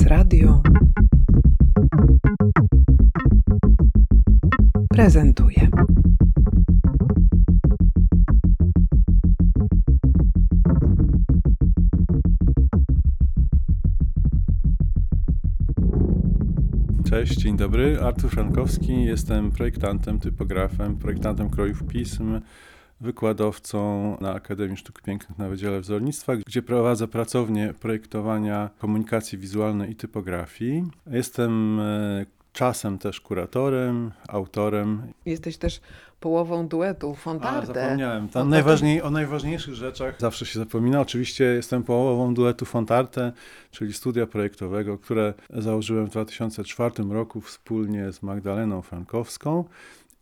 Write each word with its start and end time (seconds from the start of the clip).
Prezes 0.00 0.10
Radio 0.10 0.62
prezentuje. 4.88 5.68
Cześć, 17.04 17.36
dzień 17.36 17.56
dobry. 17.56 18.00
Artur 18.02 18.30
Frankowski, 18.30 19.04
jestem 19.04 19.50
projektantem, 19.50 20.18
typografem, 20.18 20.96
projektantem 20.96 21.50
krojów 21.50 21.84
pism, 21.84 22.40
wykładowcą 23.00 24.16
na 24.20 24.34
Akademii 24.34 24.76
Sztuk 24.76 25.02
Pięknych 25.02 25.38
na 25.38 25.48
Wydziale 25.48 25.80
Wzornictwa, 25.80 26.36
gdzie 26.36 26.62
prowadzę 26.62 27.08
pracownię 27.08 27.74
projektowania 27.80 28.70
komunikacji 28.78 29.38
wizualnej 29.38 29.90
i 29.90 29.96
typografii. 29.96 30.84
Jestem 31.06 31.80
e, 31.80 32.26
czasem 32.52 32.98
też 32.98 33.20
kuratorem, 33.20 34.10
autorem. 34.28 35.02
Jesteś 35.26 35.56
też 35.56 35.80
połową 36.20 36.68
duetu 36.68 37.10
A, 37.10 37.14
Fontarte. 37.14 37.66
zapomniałem. 37.66 38.28
Tam 38.28 38.48
najważniej, 38.48 39.02
o 39.02 39.10
najważniejszych 39.10 39.74
rzeczach 39.74 40.14
zawsze 40.18 40.46
się 40.46 40.58
zapomina. 40.58 41.00
Oczywiście 41.00 41.44
jestem 41.44 41.82
połową 41.82 42.34
duetu 42.34 42.64
Fontarte, 42.64 43.32
czyli 43.70 43.92
studia 43.92 44.26
projektowego, 44.26 44.98
które 44.98 45.34
założyłem 45.50 46.06
w 46.06 46.10
2004 46.10 47.04
roku 47.10 47.40
wspólnie 47.40 48.12
z 48.12 48.22
Magdaleną 48.22 48.82
Frankowską 48.82 49.64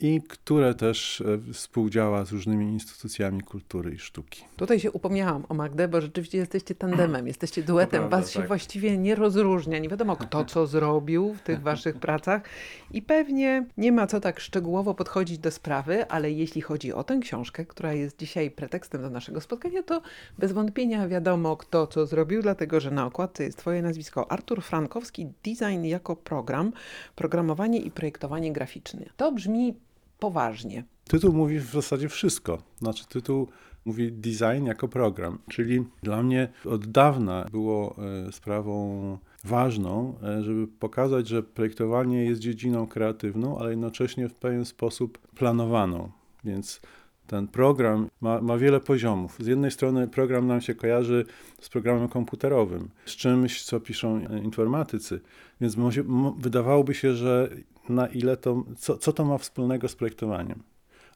i 0.01 0.23
które 0.29 0.75
też 0.75 1.21
e, 1.21 1.53
współdziała 1.53 2.25
z 2.25 2.33
różnymi 2.33 2.67
instytucjami 2.73 3.41
kultury 3.41 3.95
i 3.95 3.99
sztuki. 3.99 4.45
Tutaj 4.57 4.81
się 4.81 4.93
upomniałam 4.93 5.45
o 5.49 5.55
Magdę, 5.55 5.89
bo 5.89 6.01
rzeczywiście 6.01 6.39
jesteście 6.39 6.75
tandemem, 6.75 7.27
jesteście 7.33 7.63
duetem. 7.63 8.01
prawda, 8.01 8.17
Was 8.17 8.31
się 8.31 8.39
tak. 8.39 8.49
właściwie 8.49 8.99
nie 8.99 9.15
rozróżnia. 9.15 9.79
Nie 9.79 9.89
wiadomo, 9.89 10.17
kto 10.17 10.45
co 10.45 10.67
zrobił 10.67 11.35
w 11.35 11.43
tych 11.43 11.63
waszych 11.63 11.97
pracach. 12.07 12.43
I 12.91 13.03
pewnie 13.03 13.67
nie 13.77 13.93
ma 13.93 14.07
co 14.07 14.21
tak 14.21 14.41
szczegółowo 14.41 14.95
podchodzić 14.95 15.39
do 15.39 15.51
sprawy, 15.51 16.09
ale 16.09 16.31
jeśli 16.33 16.61
chodzi 16.61 16.93
o 16.93 17.05
tę 17.05 17.19
książkę, 17.19 17.67
która 17.67 17.93
jest 17.93 18.19
dzisiaj 18.19 18.51
pretekstem 18.51 19.03
do 19.03 19.11
naszego 19.11 19.41
spotkania, 19.41 19.83
to 19.83 20.03
bez 20.39 20.53
wątpienia 20.53 21.09
wiadomo, 21.09 21.57
kto 21.57 21.87
co 21.87 22.07
zrobił, 22.07 22.43
dlatego 22.43 22.81
że 22.81 22.91
na 22.91 23.07
okładce 23.07 23.45
jest 23.45 23.59
Twoje 23.59 23.83
nazwisko 23.83 24.33
Artur 24.33 24.63
Frankowski, 24.63 25.27
design 25.45 25.85
jako 25.85 26.17
program, 26.17 26.73
programowanie 27.15 27.79
i 27.79 27.91
projektowanie 27.91 28.53
graficzne. 28.53 29.07
To 29.17 29.33
brzmi 29.33 29.75
poważnie. 30.19 30.85
Tytuł 31.05 31.33
mówi 31.33 31.59
w 31.59 31.73
zasadzie 31.73 32.09
wszystko. 32.09 32.59
Znaczy, 32.79 33.05
tytuł 33.09 33.49
mówi 33.85 34.13
design 34.13 34.65
jako 34.65 34.89
program, 34.89 35.39
czyli 35.51 35.85
dla 36.03 36.23
mnie 36.23 36.49
od 36.65 36.87
dawna 36.87 37.47
było 37.51 37.97
e, 38.29 38.33
sprawą 38.33 39.19
ważną, 39.45 40.15
e, 40.23 40.43
żeby 40.43 40.67
pokazać, 40.69 41.29
że 41.29 41.43
projektowanie 41.43 42.25
jest 42.25 42.41
dziedziną 42.41 42.87
kreatywną, 42.87 43.59
ale 43.59 43.71
jednocześnie 43.71 44.29
w 44.29 44.35
pewien 44.35 44.65
sposób 44.65 45.19
planowaną. 45.19 46.11
Więc 46.45 46.81
ten 47.27 47.49
program 47.49 48.09
ma, 48.21 48.41
ma 48.41 48.59
wiele 48.59 48.81
poziomów. 48.81 49.37
Z 49.41 49.47
jednej 49.47 49.71
strony 49.71 50.09
program 50.09 50.47
nam 50.47 50.61
się 50.61 50.75
kojarzy 50.75 51.25
z 51.61 51.69
programem 51.69 52.09
komputerowym, 52.09 52.89
z 53.07 53.11
czymś, 53.11 53.63
co 53.63 53.81
piszą 53.81 54.17
e, 54.17 54.39
informatycy, 54.39 55.21
więc 55.61 55.77
może, 55.77 56.05
mo, 56.05 56.33
wydawałoby 56.33 56.95
się, 56.95 57.15
że 57.15 57.51
na 57.89 58.07
ile 58.07 58.37
to, 58.37 58.65
co, 58.79 58.99
co 58.99 59.13
to 59.13 59.25
ma 59.25 59.39
wspólnego 59.39 59.89
z 59.89 59.95
projektowaniem, 59.95 60.63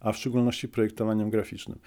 a 0.01 0.13
w 0.13 0.17
szczególności 0.17 0.69
projektowaniem 0.69 1.31
graficznym. 1.31 1.79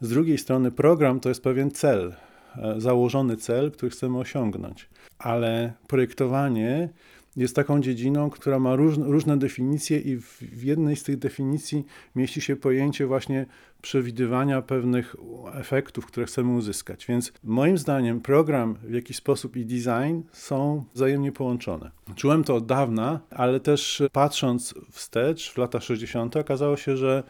Z 0.00 0.08
drugiej 0.08 0.38
strony 0.38 0.70
program 0.70 1.20
to 1.20 1.28
jest 1.28 1.42
pewien 1.42 1.70
cel, 1.70 2.14
e, 2.56 2.74
założony 2.80 3.36
cel, 3.36 3.72
który 3.72 3.90
chcemy 3.90 4.18
osiągnąć, 4.18 4.88
ale 5.18 5.72
projektowanie 5.88 6.88
jest 7.36 7.56
taką 7.56 7.80
dziedziną, 7.80 8.30
która 8.30 8.58
ma 8.58 8.76
róż, 8.76 8.98
różne 8.98 9.36
definicje 9.36 9.98
i 9.98 10.16
w, 10.16 10.38
w 10.38 10.62
jednej 10.62 10.96
z 10.96 11.02
tych 11.02 11.18
definicji 11.18 11.84
mieści 12.16 12.40
się 12.40 12.56
pojęcie 12.56 13.06
właśnie 13.06 13.46
przewidywania 13.82 14.62
pewnych 14.62 15.16
efektów, 15.54 16.06
które 16.06 16.26
chcemy 16.26 16.52
uzyskać. 16.52 17.06
Więc 17.06 17.32
moim 17.44 17.78
zdaniem 17.78 18.20
program 18.20 18.74
w 18.82 18.92
jakiś 18.94 19.16
sposób 19.16 19.56
i 19.56 19.66
design 19.66 20.20
są 20.32 20.84
wzajemnie 20.94 21.32
połączone. 21.32 21.90
Czułem 22.16 22.44
to 22.44 22.54
od 22.54 22.66
dawna, 22.66 23.20
ale 23.30 23.60
też 23.60 24.02
patrząc 24.12 24.74
wstecz 24.90 25.52
w 25.52 25.58
lata 25.58 25.80
60. 25.80 26.36
okazało 26.36 26.76
się, 26.76 26.96
że, 26.96 27.22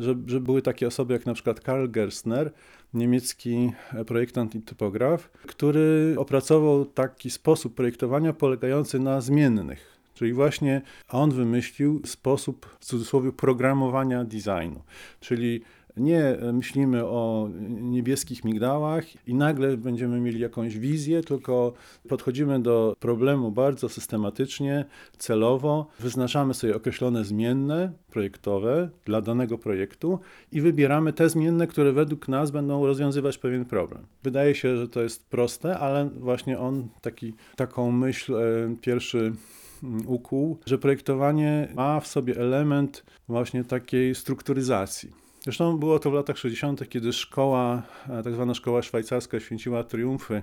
że, 0.00 0.14
że 0.26 0.40
były 0.40 0.62
takie 0.62 0.86
osoby 0.86 1.12
jak 1.12 1.26
na 1.26 1.34
przykład 1.34 1.60
Karl 1.60 1.90
Gerstner, 1.90 2.52
niemiecki 2.94 3.72
projektant 4.06 4.54
i 4.54 4.60
typograf, 4.60 5.30
który 5.32 6.14
opracował 6.18 6.84
taki 6.84 7.30
sposób 7.30 7.74
projektowania 7.74 8.32
polegający 8.32 8.98
na 8.98 9.20
zmiennych. 9.20 10.00
Czyli 10.14 10.32
właśnie 10.32 10.82
on 11.08 11.30
wymyślił 11.30 12.02
sposób, 12.04 12.76
w 12.80 12.84
cudzysłowie, 12.84 13.32
programowania 13.32 14.24
designu. 14.24 14.82
Czyli 15.20 15.60
nie 16.00 16.36
myślimy 16.52 17.06
o 17.06 17.48
niebieskich 17.80 18.44
migdałach 18.44 19.28
i 19.28 19.34
nagle 19.34 19.76
będziemy 19.76 20.20
mieli 20.20 20.40
jakąś 20.40 20.78
wizję, 20.78 21.22
tylko 21.22 21.72
podchodzimy 22.08 22.62
do 22.62 22.96
problemu 23.00 23.50
bardzo 23.50 23.88
systematycznie, 23.88 24.84
celowo, 25.18 25.86
wyznaczamy 26.00 26.54
sobie 26.54 26.76
określone 26.76 27.24
zmienne 27.24 27.92
projektowe 28.10 28.90
dla 29.04 29.20
danego 29.20 29.58
projektu 29.58 30.18
i 30.52 30.60
wybieramy 30.60 31.12
te 31.12 31.28
zmienne, 31.28 31.66
które 31.66 31.92
według 31.92 32.28
nas 32.28 32.50
będą 32.50 32.86
rozwiązywać 32.86 33.38
pewien 33.38 33.64
problem. 33.64 34.06
Wydaje 34.22 34.54
się, 34.54 34.76
że 34.76 34.88
to 34.88 35.02
jest 35.02 35.28
proste, 35.28 35.78
ale 35.78 36.10
właśnie 36.16 36.58
on 36.58 36.88
taki, 37.00 37.34
taką 37.56 37.92
myśl 37.92 38.34
e, 38.34 38.40
pierwszy 38.80 39.32
ukuł, 40.06 40.58
że 40.66 40.78
projektowanie 40.78 41.68
ma 41.74 42.00
w 42.00 42.06
sobie 42.06 42.36
element 42.36 43.04
właśnie 43.28 43.64
takiej 43.64 44.14
strukturyzacji. 44.14 45.10
Zresztą 45.40 45.78
było 45.78 45.98
to 45.98 46.10
w 46.10 46.14
latach 46.14 46.38
60., 46.38 46.88
kiedy 46.88 47.12
szkoła, 47.12 47.82
tak 48.24 48.34
zwana 48.34 48.54
szkoła 48.54 48.82
szwajcarska 48.82 49.40
święciła 49.40 49.84
triumfy 49.84 50.42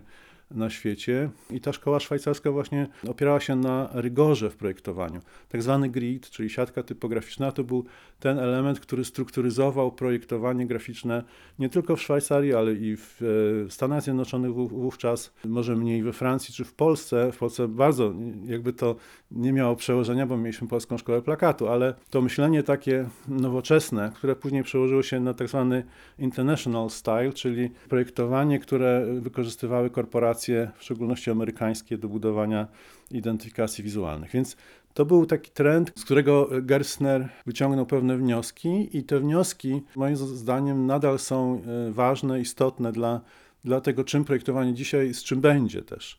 na 0.51 0.69
świecie 0.69 1.29
i 1.49 1.61
ta 1.61 1.73
szkoła 1.73 1.99
szwajcarska 1.99 2.51
właśnie 2.51 2.87
opierała 3.07 3.39
się 3.39 3.55
na 3.55 3.89
rygorze 3.93 4.49
w 4.49 4.55
projektowaniu. 4.55 5.21
Tak 5.49 5.63
zwany 5.63 5.89
grid, 5.89 6.29
czyli 6.29 6.49
siatka 6.49 6.83
typograficzna, 6.83 7.51
to 7.51 7.63
był 7.63 7.85
ten 8.19 8.39
element, 8.39 8.79
który 8.79 9.05
strukturyzował 9.05 9.91
projektowanie 9.91 10.67
graficzne 10.67 11.23
nie 11.59 11.69
tylko 11.69 11.95
w 11.95 12.01
Szwajcarii, 12.01 12.53
ale 12.53 12.73
i 12.73 12.95
w 12.97 13.21
Stanach 13.69 14.03
Zjednoczonych 14.03 14.53
wówczas, 14.53 15.33
może 15.45 15.75
mniej 15.75 16.03
we 16.03 16.13
Francji 16.13 16.53
czy 16.53 16.65
w 16.65 16.73
Polsce. 16.73 17.31
W 17.31 17.37
Polsce 17.37 17.67
bardzo 17.67 18.13
jakby 18.45 18.73
to 18.73 18.95
nie 19.31 19.53
miało 19.53 19.75
przełożenia, 19.75 20.25
bo 20.25 20.37
mieliśmy 20.37 20.67
Polską 20.67 20.97
Szkołę 20.97 21.21
Plakatu, 21.21 21.67
ale 21.67 21.93
to 22.09 22.21
myślenie 22.21 22.63
takie 22.63 23.09
nowoczesne, 23.27 24.11
które 24.15 24.35
później 24.35 24.63
przełożyło 24.63 25.03
się 25.03 25.19
na 25.19 25.33
tak 25.33 25.47
zwany 25.47 25.83
international 26.19 26.89
style, 26.89 27.33
czyli 27.33 27.69
projektowanie, 27.89 28.59
które 28.59 29.05
wykorzystywały 29.21 29.89
korporacje 29.89 30.36
w 30.77 30.83
szczególności 30.83 31.31
amerykańskie, 31.31 31.97
do 31.97 32.09
budowania 32.09 32.67
identyfikacji 33.11 33.83
wizualnych. 33.83 34.31
Więc 34.31 34.57
to 34.93 35.05
był 35.05 35.25
taki 35.25 35.51
trend, 35.51 35.91
z 35.95 36.05
którego 36.05 36.49
Gerstner 36.61 37.29
wyciągnął 37.45 37.85
pewne 37.85 38.17
wnioski, 38.17 38.97
i 38.97 39.03
te 39.03 39.19
wnioski, 39.19 39.81
moim 39.95 40.15
zdaniem, 40.15 40.85
nadal 40.85 41.19
są 41.19 41.61
ważne, 41.89 42.39
istotne 42.39 42.91
dla, 42.91 43.21
dla 43.65 43.81
tego, 43.81 44.03
czym 44.03 44.25
projektowanie 44.25 44.73
dzisiaj, 44.73 45.13
z 45.13 45.23
czym 45.23 45.41
będzie 45.41 45.81
też. 45.81 46.17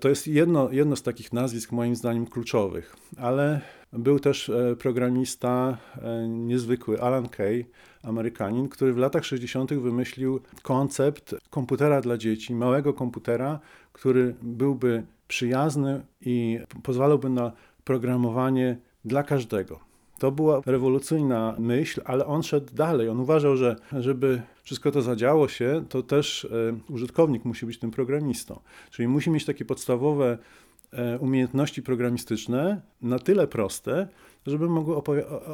To 0.00 0.08
jest 0.08 0.26
jedno, 0.26 0.70
jedno 0.72 0.96
z 0.96 1.02
takich 1.02 1.32
nazwisk, 1.32 1.72
moim 1.72 1.96
zdaniem, 1.96 2.26
kluczowych, 2.26 2.96
ale 3.16 3.60
był 3.92 4.18
też 4.18 4.50
programista 4.78 5.78
niezwykły 6.28 7.02
Alan 7.02 7.28
Kay, 7.28 7.64
Amerykanin, 8.02 8.68
który 8.68 8.92
w 8.92 8.96
latach 8.96 9.24
60. 9.24 9.74
wymyślił 9.74 10.40
koncept 10.62 11.34
komputera 11.50 12.00
dla 12.00 12.16
dzieci, 12.16 12.54
małego 12.54 12.94
komputera, 12.94 13.60
który 13.92 14.34
byłby 14.42 15.02
przyjazny 15.28 16.00
i 16.20 16.58
pozwalałby 16.82 17.30
na 17.30 17.52
programowanie 17.84 18.78
dla 19.04 19.22
każdego. 19.22 19.89
To 20.20 20.32
była 20.32 20.60
rewolucyjna 20.66 21.56
myśl, 21.58 22.00
ale 22.04 22.26
on 22.26 22.42
szedł 22.42 22.74
dalej. 22.74 23.08
On 23.08 23.20
uważał, 23.20 23.56
że 23.56 23.76
żeby 23.98 24.42
wszystko 24.62 24.92
to 24.92 25.02
zadziało 25.02 25.48
się, 25.48 25.84
to 25.88 26.02
też 26.02 26.44
e, 26.44 26.92
użytkownik 26.92 27.44
musi 27.44 27.66
być 27.66 27.78
tym 27.78 27.90
programistą. 27.90 28.60
Czyli 28.90 29.08
musi 29.08 29.30
mieć 29.30 29.44
takie 29.44 29.64
podstawowe 29.64 30.38
e, 30.92 31.18
umiejętności 31.18 31.82
programistyczne 31.82 32.80
na 33.02 33.18
tyle 33.18 33.46
proste, 33.46 34.08
żeby 34.46 34.68
mogły 34.68 34.96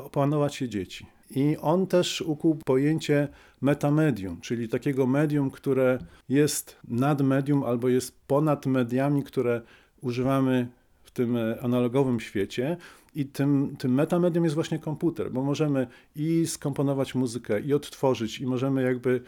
opanować 0.04 0.54
się 0.54 0.68
dzieci. 0.68 1.06
I 1.30 1.56
on 1.60 1.86
też 1.86 2.20
ukuł 2.20 2.58
pojęcie 2.64 3.28
metamedium, 3.60 4.40
czyli 4.40 4.68
takiego 4.68 5.06
medium, 5.06 5.50
które 5.50 5.98
jest 6.28 6.76
nad 6.88 7.22
medium 7.22 7.64
albo 7.64 7.88
jest 7.88 8.18
ponad 8.26 8.66
mediami, 8.66 9.22
które 9.22 9.60
używamy 10.02 10.68
w 11.02 11.10
tym 11.10 11.36
analogowym 11.62 12.20
świecie. 12.20 12.76
I 13.16 13.26
tym, 13.26 13.76
tym 13.78 13.94
metamedium 13.94 14.44
jest 14.44 14.54
właśnie 14.54 14.78
komputer, 14.78 15.32
bo 15.32 15.42
możemy 15.42 15.86
i 16.16 16.46
skomponować 16.46 17.14
muzykę, 17.14 17.60
i 17.60 17.74
odtworzyć, 17.74 18.40
i 18.40 18.46
możemy 18.46 18.82
jakby 18.82 19.20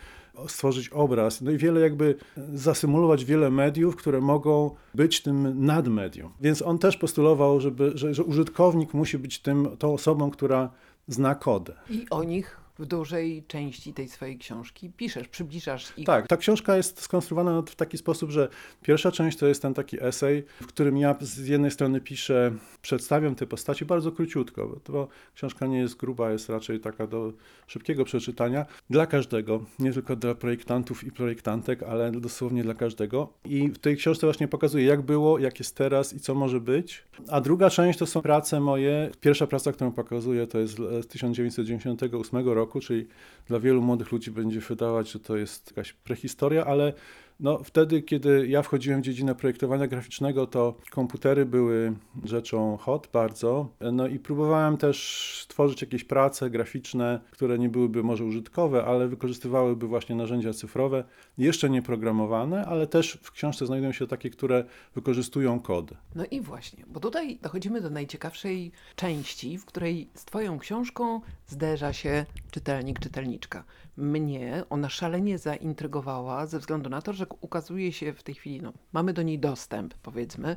stworzyć 0.48 0.88
obraz, 0.88 1.40
no 1.40 1.50
i 1.50 1.58
wiele 1.58 1.80
jakby 1.80 2.14
zasymulować 2.54 3.24
wiele 3.24 3.50
mediów, 3.50 3.96
które 3.96 4.20
mogą 4.20 4.70
być 4.94 5.22
tym 5.22 5.66
nadmedium. 5.66 6.32
Więc 6.40 6.62
on 6.62 6.78
też 6.78 6.96
postulował, 6.96 7.60
żeby, 7.60 7.92
że, 7.94 8.14
że 8.14 8.24
użytkownik 8.24 8.94
musi 8.94 9.18
być 9.18 9.38
tym, 9.38 9.68
tą 9.78 9.94
osobą, 9.94 10.30
która 10.30 10.70
zna 11.06 11.34
kodę. 11.34 11.74
I 11.90 12.06
o 12.10 12.24
nich 12.24 12.60
w 12.78 12.86
dużej 12.86 13.44
części 13.48 13.94
tej 13.94 14.08
swojej 14.08 14.38
książki 14.38 14.90
piszesz, 14.96 15.28
przybliżasz 15.28 15.92
ich. 15.96 16.06
Tak, 16.06 16.26
ta 16.26 16.36
książka 16.36 16.76
jest 16.76 17.00
skonstruowana 17.00 17.62
w 17.62 17.74
taki 17.74 17.98
sposób, 17.98 18.30
że 18.30 18.48
pierwsza 18.82 19.12
część 19.12 19.38
to 19.38 19.46
jest 19.46 19.62
ten 19.62 19.74
taki 19.74 20.04
esej, 20.04 20.44
w 20.60 20.66
którym 20.66 20.96
ja 20.96 21.16
z 21.20 21.46
jednej 21.46 21.70
strony 21.70 22.00
piszę, 22.00 22.52
przedstawiam 22.82 23.34
te 23.34 23.46
postaci 23.46 23.84
bardzo 23.84 24.12
króciutko, 24.12 24.68
bo 24.68 24.80
to 24.80 25.08
książka 25.34 25.66
nie 25.66 25.78
jest 25.78 25.96
gruba, 25.96 26.30
jest 26.30 26.48
raczej 26.48 26.80
taka 26.80 27.06
do 27.06 27.32
szybkiego 27.66 28.04
przeczytania 28.04 28.66
dla 28.90 29.06
każdego, 29.06 29.64
nie 29.78 29.92
tylko 29.92 30.16
dla 30.16 30.34
projektantów 30.34 31.04
i 31.04 31.12
projektantek, 31.12 31.82
ale 31.82 32.10
dosłownie 32.12 32.62
dla 32.62 32.74
każdego. 32.74 33.32
I 33.44 33.68
w 33.68 33.78
tej 33.78 33.96
książce 33.96 34.26
właśnie 34.26 34.48
pokazuję, 34.48 34.84
jak 34.84 35.02
było, 35.02 35.38
jak 35.38 35.58
jest 35.58 35.76
teraz 35.76 36.14
i 36.14 36.20
co 36.20 36.34
może 36.34 36.60
być. 36.60 37.04
A 37.28 37.40
druga 37.40 37.70
część 37.70 37.98
to 37.98 38.06
są 38.06 38.22
prace 38.22 38.60
moje. 38.60 39.10
Pierwsza 39.20 39.46
praca, 39.46 39.72
którą 39.72 39.92
pokazuję, 39.92 40.46
to 40.46 40.58
jest 40.58 40.76
z 40.76 41.06
1998 41.06 42.48
roku 42.48 42.67
roku, 42.68 42.80
czyli 42.80 43.06
dla 43.46 43.60
wielu 43.60 43.82
młodych 43.82 44.12
ludzi 44.12 44.30
będzie 44.30 44.60
wydawać, 44.60 45.10
że 45.10 45.20
to 45.20 45.36
jest 45.36 45.70
jakaś 45.70 45.92
prehistoria, 45.92 46.64
ale 46.64 46.92
no, 47.40 47.64
wtedy, 47.64 48.02
kiedy 48.02 48.48
ja 48.48 48.62
wchodziłem 48.62 49.00
w 49.00 49.04
dziedzinę 49.04 49.34
projektowania 49.34 49.86
graficznego, 49.86 50.46
to 50.46 50.74
komputery 50.90 51.46
były 51.46 51.92
rzeczą 52.24 52.76
hot 52.76 53.08
bardzo. 53.12 53.68
No 53.92 54.06
i 54.06 54.18
próbowałem 54.18 54.76
też 54.76 55.46
tworzyć 55.48 55.82
jakieś 55.82 56.04
prace 56.04 56.50
graficzne, 56.50 57.20
które 57.30 57.58
nie 57.58 57.68
byłyby 57.68 58.02
może 58.02 58.24
użytkowe, 58.24 58.84
ale 58.84 59.08
wykorzystywałyby 59.08 59.86
właśnie 59.86 60.16
narzędzia 60.16 60.52
cyfrowe, 60.52 61.04
jeszcze 61.38 61.70
nie 61.70 61.82
programowane, 61.82 62.66
ale 62.66 62.86
też 62.86 63.18
w 63.22 63.32
książce 63.32 63.66
znajdują 63.66 63.92
się 63.92 64.06
takie, 64.06 64.30
które 64.30 64.64
wykorzystują 64.94 65.60
kod. 65.60 65.90
No 66.14 66.24
i 66.30 66.40
właśnie, 66.40 66.84
bo 66.86 67.00
tutaj 67.00 67.38
dochodzimy 67.42 67.80
do 67.80 67.90
najciekawszej 67.90 68.72
części, 68.96 69.58
w 69.58 69.64
której 69.64 70.08
z 70.14 70.24
Twoją 70.24 70.58
książką 70.58 71.20
zderza 71.46 71.92
się 71.92 72.26
czytelnik, 72.50 73.00
czytelniczka. 73.00 73.64
Mnie 73.96 74.64
ona 74.70 74.88
szalenie 74.88 75.38
zaintrygowała 75.38 76.46
ze 76.46 76.58
względu 76.58 76.90
na 76.90 77.02
to, 77.02 77.12
że 77.12 77.26
ukazuje 77.40 77.92
się 77.92 78.12
w 78.12 78.22
tej 78.22 78.34
chwili, 78.34 78.62
no, 78.62 78.72
mamy 78.92 79.12
do 79.12 79.22
niej 79.22 79.38
dostęp, 79.38 79.94
powiedzmy, 79.94 80.56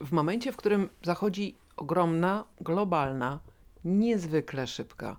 w 0.00 0.12
momencie, 0.12 0.52
w 0.52 0.56
którym 0.56 0.88
zachodzi 1.02 1.56
ogromna, 1.76 2.44
globalna, 2.60 3.40
niezwykle 3.84 4.66
szybka 4.66 5.16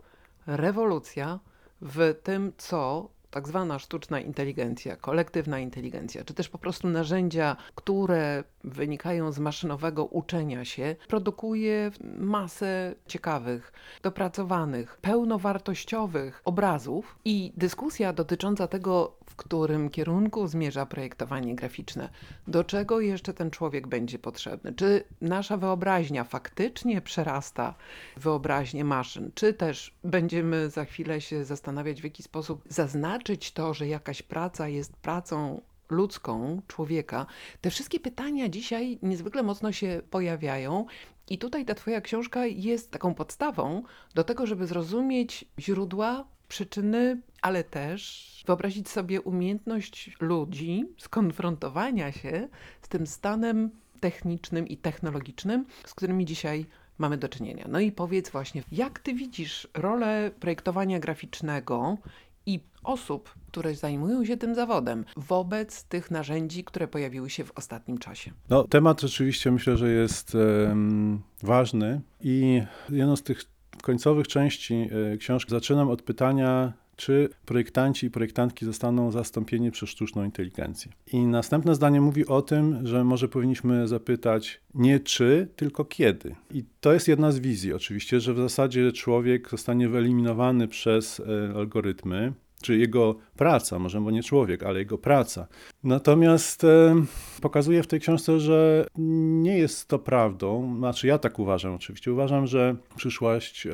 rewolucja 0.48 1.40
w 1.82 2.16
tym, 2.24 2.52
co 2.58 3.10
tak 3.32 3.48
zwana 3.48 3.80
sztuczna 3.80 4.20
inteligencja, 4.20 4.96
kolektywna 4.96 5.60
inteligencja, 5.60 6.24
czy 6.24 6.34
też 6.34 6.50
po 6.50 6.58
prostu 6.58 6.88
narzędzia, 6.88 7.56
które 7.76 8.44
wynikają 8.64 9.32
z 9.32 9.40
maszynowego 9.40 10.06
uczenia 10.06 10.66
się, 10.66 10.96
produkuje 11.08 11.92
masę 12.18 12.96
ciekawych, 13.08 13.74
dopracowanych, 14.04 14.98
pełnowartościowych 15.02 16.42
obrazów. 16.46 17.20
I 17.26 17.54
dyskusja 17.58 18.14
dotycząca 18.14 18.68
tego, 18.68 19.18
którym 19.40 19.90
kierunku 19.90 20.48
zmierza 20.48 20.86
projektowanie 20.86 21.56
graficzne, 21.56 22.10
do 22.48 22.64
czego 22.64 23.00
jeszcze 23.00 23.34
ten 23.34 23.52
człowiek 23.52 23.88
będzie 23.88 24.20
potrzebny, 24.20 24.74
czy 24.74 25.04
nasza 25.22 25.58
wyobraźnia 25.58 26.24
faktycznie 26.24 27.02
przerasta 27.02 27.76
wyobraźnię 28.18 28.84
maszyn, 28.84 29.32
czy 29.36 29.54
też 29.54 29.96
będziemy 30.04 30.70
za 30.70 30.86
chwilę 30.86 31.22
się 31.22 31.46
zastanawiać, 31.46 32.02
w 32.02 32.04
jaki 32.04 32.24
sposób 32.24 32.64
zaznaczyć 32.70 33.52
to, 33.52 33.74
że 33.74 33.88
jakaś 33.88 34.22
praca 34.22 34.68
jest 34.68 34.98
pracą 34.98 35.62
ludzką, 35.90 36.62
człowieka, 36.68 37.26
te 37.62 37.70
wszystkie 37.70 38.00
pytania 38.00 38.50
dzisiaj 38.50 39.00
niezwykle 39.02 39.44
mocno 39.44 39.72
się 39.72 40.02
pojawiają. 40.10 40.86
I 41.30 41.38
tutaj 41.38 41.66
ta 41.66 41.76
Twoja 41.76 42.02
książka 42.02 42.46
jest 42.46 42.92
taką 42.92 43.14
podstawą 43.14 43.84
do 44.16 44.24
tego, 44.24 44.46
żeby 44.46 44.68
zrozumieć 44.68 45.46
źródła, 45.60 46.26
przyczyny, 46.50 47.22
ale 47.42 47.64
też 47.64 48.44
wyobrazić 48.48 48.90
sobie 48.90 49.22
umiejętność 49.22 50.18
ludzi 50.20 50.86
skonfrontowania 50.98 52.12
się 52.12 52.48
z 52.82 52.88
tym 52.88 53.08
stanem 53.08 53.70
technicznym 54.00 54.68
i 54.68 54.78
technologicznym, 54.78 55.66
z 55.86 55.94
którymi 55.94 56.26
dzisiaj 56.26 56.66
mamy 56.98 57.18
do 57.18 57.30
czynienia. 57.30 57.66
No 57.70 57.80
i 57.80 57.92
powiedz 57.92 58.30
właśnie, 58.30 58.64
jak 58.72 59.00
ty 59.00 59.14
widzisz 59.14 59.68
rolę 59.74 60.32
projektowania 60.40 61.00
graficznego 61.00 61.98
i 62.46 62.60
osób, 62.84 63.36
które 63.48 63.76
zajmują 63.76 64.26
się 64.26 64.38
tym 64.38 64.56
zawodem 64.56 65.06
wobec 65.18 65.84
tych 65.84 66.12
narzędzi, 66.12 66.64
które 66.64 66.88
pojawiły 66.88 67.30
się 67.30 67.44
w 67.44 67.52
ostatnim 67.52 67.98
czasie? 67.98 68.32
No, 68.50 68.64
temat 68.64 69.02
rzeczywiście 69.02 69.52
myślę, 69.52 69.78
że 69.78 69.92
jest 69.92 70.36
um, 70.36 71.22
ważny 71.44 72.02
i 72.22 72.62
jedną 72.90 73.16
z 73.16 73.24
tych 73.24 73.44
końcowych 73.82 74.28
części 74.28 74.90
y, 75.14 75.18
książki 75.18 75.52
zaczynam 75.52 75.90
od 75.90 76.02
pytania, 76.02 76.74
czy 77.00 77.30
projektanci 77.46 78.08
i 78.08 78.12
projektantki 78.12 78.66
zostaną 78.66 79.12
zastąpieni 79.12 79.72
przez 79.72 79.90
sztuczną 79.90 80.24
inteligencję. 80.24 80.92
I 81.14 81.20
następne 81.20 81.76
zdanie 81.76 82.02
mówi 82.02 82.28
o 82.28 82.42
tym, 82.42 82.88
że 82.88 83.04
może 83.04 83.28
powinniśmy 83.28 83.88
zapytać 83.88 84.62
nie 84.74 85.00
czy, 85.00 85.48
tylko 85.56 85.86
kiedy. 85.86 86.36
I 86.52 86.64
to 86.82 86.94
jest 86.94 87.08
jedna 87.08 87.32
z 87.32 87.40
wizji, 87.40 87.74
oczywiście, 87.74 88.20
że 88.20 88.34
w 88.34 88.38
zasadzie 88.38 88.92
człowiek 88.92 89.50
zostanie 89.50 89.90
wyeliminowany 89.90 90.68
przez 90.68 91.20
e, 91.20 91.56
algorytmy, 91.56 92.34
czy 92.62 92.78
jego 92.78 93.16
praca, 93.36 93.80
może 93.80 94.02
bo 94.02 94.12
nie 94.12 94.24
człowiek, 94.24 94.64
ale 94.64 94.80
jego 94.80 94.98
praca. 94.98 95.48
Natomiast 95.84 96.64
e, 96.64 96.96
pokazuje 97.42 97.84
w 97.84 97.88
tej 97.88 98.00
książce, 98.00 98.40
że 98.40 98.86
nie 98.98 99.58
jest 99.58 99.88
to 99.88 100.00
prawdą. 100.00 100.76
Znaczy, 100.78 101.08
ja 101.08 101.18
tak 101.18 101.40
uważam 101.40 101.74
oczywiście. 101.74 102.14
Uważam, 102.14 102.48
że 102.48 102.76
przyszłość 102.96 103.68
e, 103.68 103.72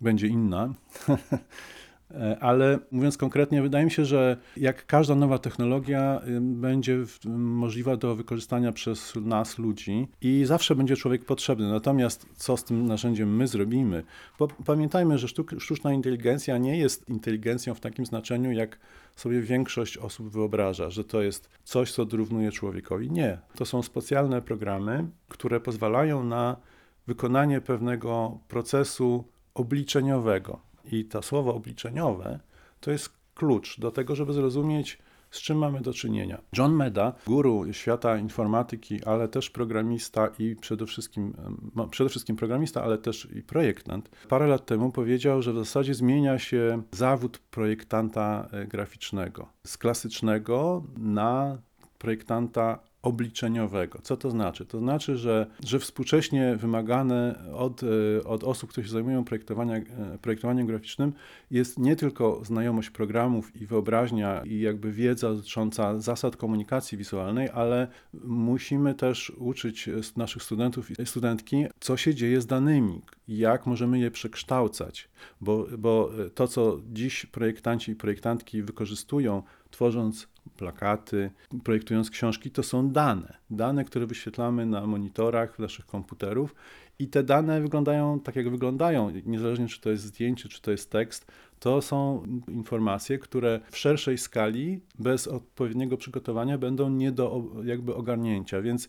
będzie 0.00 0.26
inna. 0.26 0.74
E, 2.14 2.38
ale 2.40 2.78
mówiąc 2.90 3.16
konkretnie, 3.16 3.62
wydaje 3.62 3.84
mi 3.84 3.90
się, 3.90 4.04
że 4.04 4.36
jak 4.56 4.86
każda 4.86 5.14
nowa 5.14 5.38
technologia 5.38 6.20
będzie 6.40 6.98
możliwa 7.34 7.96
do 7.96 8.16
wykorzystania 8.16 8.72
przez 8.72 9.14
nas, 9.16 9.58
ludzi, 9.58 10.08
i 10.20 10.42
zawsze 10.44 10.74
będzie 10.74 10.96
człowiek 10.96 11.24
potrzebny. 11.24 11.70
Natomiast 11.70 12.26
co 12.36 12.56
z 12.56 12.64
tym 12.64 12.86
narzędziem 12.86 13.36
my 13.36 13.46
zrobimy? 13.46 14.02
Bo 14.38 14.48
pamiętajmy, 14.48 15.18
że 15.18 15.28
sztuczna 15.58 15.92
inteligencja 15.92 16.58
nie 16.58 16.78
jest 16.78 17.08
inteligencją 17.08 17.74
w 17.74 17.80
takim 17.80 18.06
znaczeniu, 18.06 18.52
jak 18.52 18.78
sobie 19.16 19.40
większość 19.40 19.98
osób 19.98 20.28
wyobraża, 20.28 20.90
że 20.90 21.04
to 21.04 21.22
jest 21.22 21.48
coś, 21.64 21.92
co 21.92 22.04
dorównuje 22.04 22.52
człowiekowi. 22.52 23.10
Nie. 23.10 23.38
To 23.54 23.64
są 23.64 23.82
specjalne 23.82 24.42
programy, 24.42 25.06
które 25.28 25.60
pozwalają 25.60 26.24
na 26.24 26.56
wykonanie 27.06 27.60
pewnego 27.60 28.38
procesu 28.48 29.24
obliczeniowego 29.54 30.71
i 30.84 31.04
to 31.04 31.22
słowo 31.22 31.54
obliczeniowe 31.54 32.40
to 32.80 32.90
jest 32.90 33.10
klucz 33.34 33.80
do 33.80 33.90
tego, 33.90 34.16
żeby 34.16 34.32
zrozumieć, 34.32 34.98
z 35.30 35.40
czym 35.40 35.58
mamy 35.58 35.80
do 35.80 35.92
czynienia. 35.92 36.40
John 36.58 36.74
Meda, 36.74 37.12
guru 37.26 37.72
świata 37.72 38.18
informatyki, 38.18 39.04
ale 39.04 39.28
też 39.28 39.50
programista 39.50 40.28
i 40.38 40.56
przede 40.56 40.86
wszystkim, 40.86 41.34
przede 41.90 42.10
wszystkim 42.10 42.36
programista, 42.36 42.82
ale 42.82 42.98
też 42.98 43.28
i 43.34 43.42
projektant, 43.42 44.10
parę 44.28 44.46
lat 44.46 44.66
temu 44.66 44.92
powiedział, 44.92 45.42
że 45.42 45.52
w 45.52 45.56
zasadzie 45.56 45.94
zmienia 45.94 46.38
się 46.38 46.82
zawód 46.92 47.38
projektanta 47.38 48.48
e, 48.52 48.66
graficznego 48.66 49.48
z 49.66 49.78
klasycznego 49.78 50.84
na 50.96 51.58
projektanta 51.98 52.78
obliczeniowego. 53.02 53.98
Co 54.02 54.16
to 54.16 54.30
znaczy? 54.30 54.66
To 54.66 54.78
znaczy, 54.78 55.16
że, 55.16 55.46
że 55.64 55.78
współcześnie 55.78 56.56
wymagane 56.56 57.44
od, 57.54 57.82
e, 57.82 58.24
od 58.24 58.44
osób, 58.44 58.70
które 58.70 58.86
się 58.86 58.92
zajmują 58.92 59.20
e, 59.20 60.18
projektowaniem 60.18 60.66
graficznym, 60.66 61.12
jest 61.50 61.78
nie 61.78 61.96
tylko 61.96 62.44
znajomość 62.44 62.90
programów 62.90 63.56
i 63.56 63.66
wyobraźnia 63.66 64.42
i 64.44 64.60
jakby 64.60 64.92
wiedza 64.92 65.34
dotycząca 65.34 66.00
zasad 66.00 66.36
komunikacji 66.36 66.98
wizualnej, 66.98 67.48
ale 67.54 67.88
musimy 68.24 68.94
też 68.94 69.32
uczyć 69.38 69.90
naszych 70.16 70.42
studentów 70.42 70.90
i 70.90 71.06
studentki, 71.06 71.66
co 71.80 71.96
się 71.96 72.14
dzieje 72.14 72.40
z 72.40 72.46
danymi, 72.46 73.02
jak 73.28 73.66
możemy 73.66 73.98
je 73.98 74.10
przekształcać, 74.10 75.08
bo, 75.40 75.66
bo 75.78 76.10
to, 76.34 76.48
co 76.48 76.80
dziś 76.92 77.26
projektanci 77.26 77.92
i 77.92 77.96
projektantki 77.96 78.62
wykorzystują, 78.62 79.42
tworząc 79.70 80.28
plakaty, 80.62 81.30
projektując 81.64 82.10
książki, 82.10 82.50
to 82.50 82.62
są 82.62 82.90
dane. 82.90 83.36
Dane, 83.50 83.84
które 83.84 84.06
wyświetlamy 84.06 84.66
na 84.66 84.86
monitorach 84.86 85.58
naszych 85.58 85.86
komputerów 85.86 86.54
I 86.98 87.08
te 87.08 87.22
dane 87.22 87.60
wyglądają 87.60 88.20
tak, 88.20 88.36
jak 88.36 88.50
wyglądają, 88.50 89.10
niezależnie 89.26 89.66
czy 89.66 89.80
to 89.80 89.90
jest 89.90 90.04
zdjęcie, 90.04 90.48
czy 90.48 90.62
to 90.62 90.70
jest 90.70 90.90
tekst. 90.90 91.32
To 91.58 91.82
są 91.82 92.22
informacje, 92.48 93.18
które 93.18 93.60
w 93.70 93.78
szerszej 93.78 94.18
skali, 94.18 94.80
bez 94.98 95.28
odpowiedniego 95.28 95.96
przygotowania, 95.96 96.58
będą 96.58 96.90
nie 96.90 97.12
do 97.12 97.42
jakby 97.64 97.94
ogarnięcia. 97.94 98.62
Więc 98.62 98.88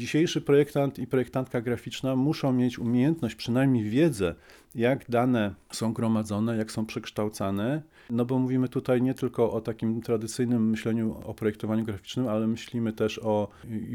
dzisiejszy 0.00 0.40
projektant 0.40 0.98
i 0.98 1.06
projektantka 1.06 1.60
graficzna 1.60 2.16
muszą 2.16 2.52
mieć 2.52 2.78
umiejętność, 2.78 3.34
przynajmniej 3.34 3.84
wiedzę, 3.84 4.34
jak 4.74 5.10
dane 5.10 5.54
są 5.70 5.92
gromadzone, 5.92 6.56
jak 6.56 6.72
są 6.72 6.86
przekształcane, 6.86 7.82
no 8.10 8.24
bo 8.24 8.38
mówimy 8.38 8.68
tutaj 8.68 9.02
nie 9.02 9.14
tylko 9.14 9.52
o 9.52 9.60
takim 9.60 10.02
tradycyjnym 10.02 10.70
myśleniu 10.70 11.16
o 11.24 11.34
projektowaniu 11.34 11.84
graficznym, 11.84 12.28
ale 12.28 12.46
myślimy 12.46 12.92
też 12.92 13.18
o 13.18 13.48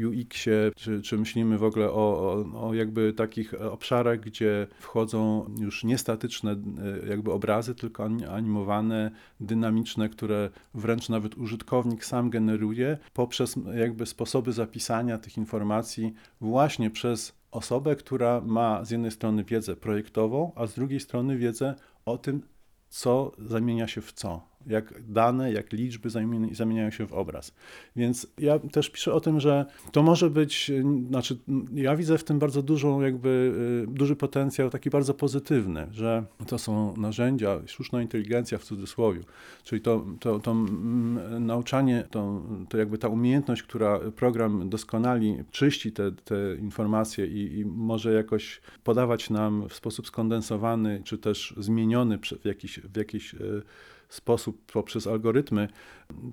UX-ie, 0.08 0.70
czy, 0.76 1.02
czy 1.02 1.18
myślimy 1.18 1.58
w 1.58 1.64
ogóle 1.64 1.90
o, 1.90 1.92
o, 1.92 2.68
o 2.68 2.74
jakby 2.74 3.12
takich 3.12 3.54
obszarach, 3.54 4.20
gdzie 4.20 4.66
wchodzą 4.80 5.50
już 5.60 5.84
niestatyczne 5.84 6.52
e, 6.52 7.08
jakby 7.08 7.32
obrazy, 7.32 7.74
tylko 7.74 8.08
animowane, 8.30 9.10
dynamiczne, 9.40 10.08
które 10.08 10.50
wręcz 10.74 11.08
nawet 11.08 11.38
użytkownik 11.38 12.04
sam 12.04 12.30
generuje 12.30 12.98
poprzez 13.12 13.54
jakby 13.74 14.06
sposoby 14.06 14.52
zapisania 14.52 15.18
tych 15.18 15.36
informacji 15.36 15.95
właśnie 16.40 16.90
przez 16.90 17.32
osobę, 17.50 17.96
która 17.96 18.40
ma 18.40 18.84
z 18.84 18.90
jednej 18.90 19.10
strony 19.10 19.44
wiedzę 19.44 19.76
projektową, 19.76 20.52
a 20.54 20.66
z 20.66 20.74
drugiej 20.74 21.00
strony 21.00 21.36
wiedzę 21.36 21.74
o 22.04 22.18
tym, 22.18 22.42
co 22.88 23.32
zamienia 23.38 23.88
się 23.88 24.00
w 24.00 24.12
co 24.12 24.55
jak 24.66 25.02
dane, 25.08 25.52
jak 25.52 25.72
liczby 25.72 26.10
zamieniają 26.52 26.90
się 26.90 27.06
w 27.06 27.12
obraz. 27.12 27.54
Więc 27.96 28.26
ja 28.38 28.58
też 28.58 28.90
piszę 28.90 29.12
o 29.12 29.20
tym, 29.20 29.40
że 29.40 29.66
to 29.92 30.02
może 30.02 30.30
być, 30.30 30.72
znaczy 31.08 31.38
ja 31.74 31.96
widzę 31.96 32.18
w 32.18 32.24
tym 32.24 32.38
bardzo 32.38 32.62
dużą 32.62 33.00
jakby, 33.00 33.52
y, 33.88 33.94
duży 33.94 34.16
potencjał 34.16 34.70
taki 34.70 34.90
bardzo 34.90 35.14
pozytywny, 35.14 35.86
że 35.90 36.24
to 36.46 36.58
są 36.58 36.96
narzędzia, 36.96 37.60
sztuczna 37.66 38.02
inteligencja 38.02 38.58
w 38.58 38.64
cudzysłowie, 38.64 39.20
czyli 39.64 39.80
to, 39.80 40.06
to, 40.20 40.38
to 40.38 40.54
nauczanie, 41.40 42.04
to, 42.10 42.42
to 42.68 42.78
jakby 42.78 42.98
ta 42.98 43.08
umiejętność, 43.08 43.62
która 43.62 44.00
program 44.16 44.68
doskonali, 44.68 45.36
czyści 45.50 45.92
te, 45.92 46.12
te 46.12 46.56
informacje 46.56 47.26
i, 47.26 47.58
i 47.58 47.64
może 47.64 48.12
jakoś 48.12 48.60
podawać 48.84 49.30
nam 49.30 49.68
w 49.68 49.74
sposób 49.74 50.06
skondensowany, 50.06 51.02
czy 51.04 51.18
też 51.18 51.54
zmieniony 51.56 52.18
w 52.18 52.44
jakiś, 52.44 52.80
w 52.80 52.96
jakiś 52.96 53.34
y, 53.34 53.62
sposób 54.08 54.72
poprzez 54.72 55.06
algorytmy, 55.06 55.68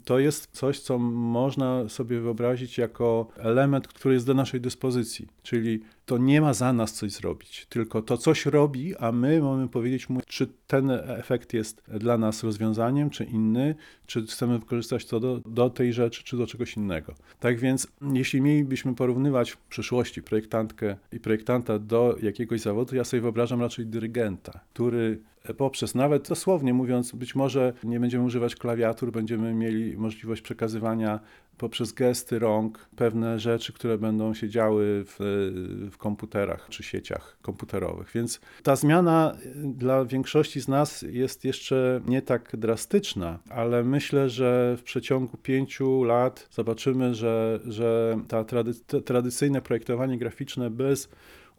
to 0.06 0.20
jest 0.20 0.50
coś, 0.52 0.80
co 0.80 1.00
można 1.00 1.90
sobie 1.90 2.20
wyobrazić 2.20 2.78
jako 2.78 3.28
element, 3.38 3.88
który 3.88 4.14
jest 4.14 4.26
do 4.26 4.34
naszej 4.34 4.62
dyspozycji. 4.62 5.28
Czyli 5.44 5.80
to 6.06 6.18
nie 6.18 6.42
ma 6.42 6.54
za 6.54 6.74
nas 6.74 6.94
coś 6.94 7.12
zrobić, 7.12 7.66
tylko 7.70 8.02
to 8.02 8.18
coś 8.18 8.46
robi, 8.46 8.96
a 8.96 9.12
my 9.12 9.42
mamy 9.42 9.68
powiedzieć 9.68 10.10
mu, 10.10 10.22
czy 10.28 10.48
ten 10.68 10.92
efekt 10.92 11.54
jest 11.54 11.84
dla 11.88 12.18
nas 12.18 12.44
rozwiązaniem, 12.44 13.10
czy 13.10 13.24
inny, 13.24 13.76
czy 14.06 14.26
chcemy 14.26 14.60
wykorzystać 14.60 15.06
to 15.06 15.20
do, 15.20 15.42
do 15.46 15.70
tej 15.70 15.94
rzeczy, 15.94 16.24
czy 16.24 16.38
do 16.38 16.48
czegoś 16.48 16.78
innego. 16.78 17.14
Tak 17.40 17.60
więc, 17.60 17.88
jeśli 18.14 18.42
mielibyśmy 18.42 18.96
porównywać 18.96 19.52
w 19.52 19.58
przyszłości 19.58 20.24
projektantkę 20.24 20.98
i 21.12 21.20
projektanta 21.20 21.80
do 21.80 22.16
jakiegoś 22.22 22.62
zawodu, 22.62 22.96
ja 22.96 23.04
sobie 23.04 23.22
wyobrażam 23.22 23.62
raczej 23.62 23.86
dyrygenta, 23.86 24.60
który 24.74 25.20
poprzez 25.58 25.96
nawet 25.96 26.30
dosłownie 26.30 26.74
mówiąc, 26.74 27.12
być 27.12 27.36
może 27.36 27.74
nie 27.84 28.00
będziemy 28.00 28.24
używać 28.24 28.56
klawiatur, 28.56 29.12
będziemy 29.12 29.54
mieli 29.54 29.98
możliwość 29.98 30.42
przekazywania 30.42 31.20
poprzez 31.58 31.94
gesty 31.94 32.40
rąk 32.40 32.90
pewne 32.96 33.40
rzeczy, 33.40 33.74
które 33.74 33.98
będą 33.98 34.34
się 34.34 34.50
działy 34.50 35.04
w, 35.06 35.16
w 35.92 35.98
komputerach 35.98 36.68
czy 36.70 36.84
sieciach 36.84 37.38
komputerowych. 37.42 38.12
Więc 38.16 38.40
ta 38.64 38.76
zmiana 38.76 39.36
dla 39.56 40.06
większości 40.06 40.62
z 40.62 40.68
nas 40.68 41.02
jest 41.02 41.46
jeszcze 41.46 42.02
nie 42.08 42.22
tak 42.22 42.56
drastyczna, 42.58 43.40
ale 43.50 43.84
myślę, 43.84 44.30
że 44.30 44.76
w 44.78 44.84
przeciągu 44.84 45.38
pięciu 45.38 46.04
lat 46.04 46.48
zobaczymy, 46.52 47.16
że, 47.16 47.60
że 47.66 48.18
ta 48.28 48.44
trady, 48.44 48.74
tradycyjne 49.06 49.62
projektowanie 49.62 50.18
graficzne 50.18 50.70
bez 50.70 51.10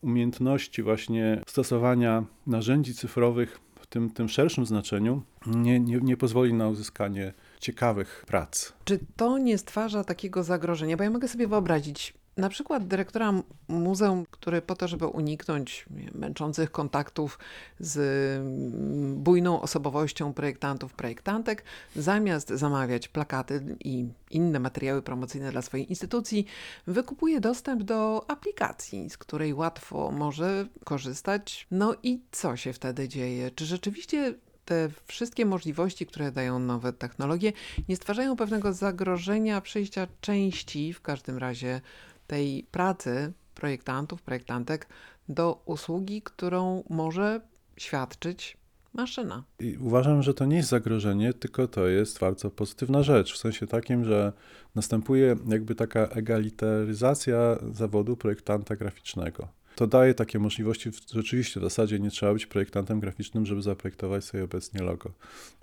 umiejętności 0.03 0.83
właśnie 0.83 1.41
stosowania 1.47 2.25
narzędzi 2.47 2.95
cyfrowych 2.95 3.63
tym, 3.94 4.10
tym 4.10 4.28
szerszym 4.28 4.66
znaczeniu 4.66 5.22
nie, 5.46 5.80
nie, 5.80 5.96
nie 5.96 6.16
pozwoli 6.16 6.54
na 6.54 6.68
uzyskanie 6.68 7.32
ciekawych 7.60 8.24
prac. 8.26 8.72
Czy 8.84 8.98
to 9.16 9.38
nie 9.38 9.58
stwarza 9.58 10.04
takiego 10.04 10.42
zagrożenia? 10.42 10.96
Bo 10.96 11.04
ja 11.04 11.10
mogę 11.10 11.28
sobie 11.28 11.46
wyobrazić, 11.48 12.14
na 12.37 12.49
przykład 12.49 12.87
dyrektora 12.87 13.33
muzeum, 13.69 14.26
który 14.31 14.62
po 14.62 14.76
to, 14.76 14.88
żeby 14.88 15.07
uniknąć 15.07 15.87
męczących 16.14 16.71
kontaktów 16.71 17.38
z 17.81 17.97
mm, 18.41 19.23
bujną 19.23 19.61
osobowością 19.61 20.33
projektantów, 20.33 20.95
projektantek, 20.95 21.64
zamiast 21.97 22.49
zamawiać 22.49 23.09
plakaty 23.09 23.76
i 23.85 24.09
inne 24.31 24.61
materiały 24.61 25.03
promocyjne 25.03 25.53
dla 25.53 25.62
swojej 25.62 25.91
instytucji, 25.91 26.47
wykupuje 26.87 27.41
dostęp 27.41 27.83
do 27.83 28.31
aplikacji, 28.31 29.11
z 29.11 29.19
której 29.19 29.55
łatwo 29.55 30.11
może 30.11 30.67
korzystać. 30.85 31.67
No 31.71 31.95
i 32.03 32.21
co 32.31 32.57
się 32.57 32.73
wtedy 32.73 33.09
dzieje? 33.09 33.50
Czy 33.50 33.67
rzeczywiście 33.67 34.35
te 34.64 34.88
wszystkie 35.07 35.47
możliwości, 35.47 36.07
które 36.07 36.33
dają 36.33 36.59
nowe 36.59 36.93
technologie, 36.93 37.53
nie 37.88 37.97
stwarzają 37.97 38.37
pewnego 38.37 38.73
zagrożenia 38.73 39.61
przejścia 39.61 40.07
części, 40.21 40.93
w 40.93 41.00
każdym 41.00 41.38
razie 41.38 41.81
tej 42.26 42.66
pracy 42.71 43.33
projektantów, 43.54 44.23
projektantek 44.23 44.88
do 45.28 45.62
usługi, 45.64 46.23
którą 46.23 46.85
może 46.90 47.40
świadczyć 47.76 48.57
maszyna. 48.95 49.45
I 49.61 49.76
uważam, 49.81 50.23
że 50.23 50.35
to 50.35 50.45
nie 50.45 50.57
jest 50.57 50.69
zagrożenie, 50.69 51.33
tylko 51.33 51.69
to 51.69 51.87
jest 51.87 52.19
bardzo 52.19 52.50
pozytywna 52.50 53.02
rzecz, 53.02 53.35
w 53.35 53.38
sensie 53.38 53.66
takim, 53.66 54.04
że 54.04 54.33
następuje 54.75 55.37
jakby 55.49 55.75
taka 55.75 56.00
egalitaryzacja 56.07 57.59
zawodu 57.73 58.16
projektanta 58.16 58.76
graficznego. 58.76 59.49
To 59.75 59.87
daje 59.87 60.14
takie 60.14 60.38
możliwości, 60.38 60.90
rzeczywiście 61.12 61.61
w 61.61 61.62
zasadzie 61.62 61.99
nie 61.99 62.11
trzeba 62.11 62.33
być 62.33 62.47
projektantem 62.47 63.00
graficznym, 63.00 63.47
żeby 63.47 63.62
zaprojektować 63.62 64.25
sobie 64.25 64.45
obecnie 64.45 64.83
logo. 64.83 65.11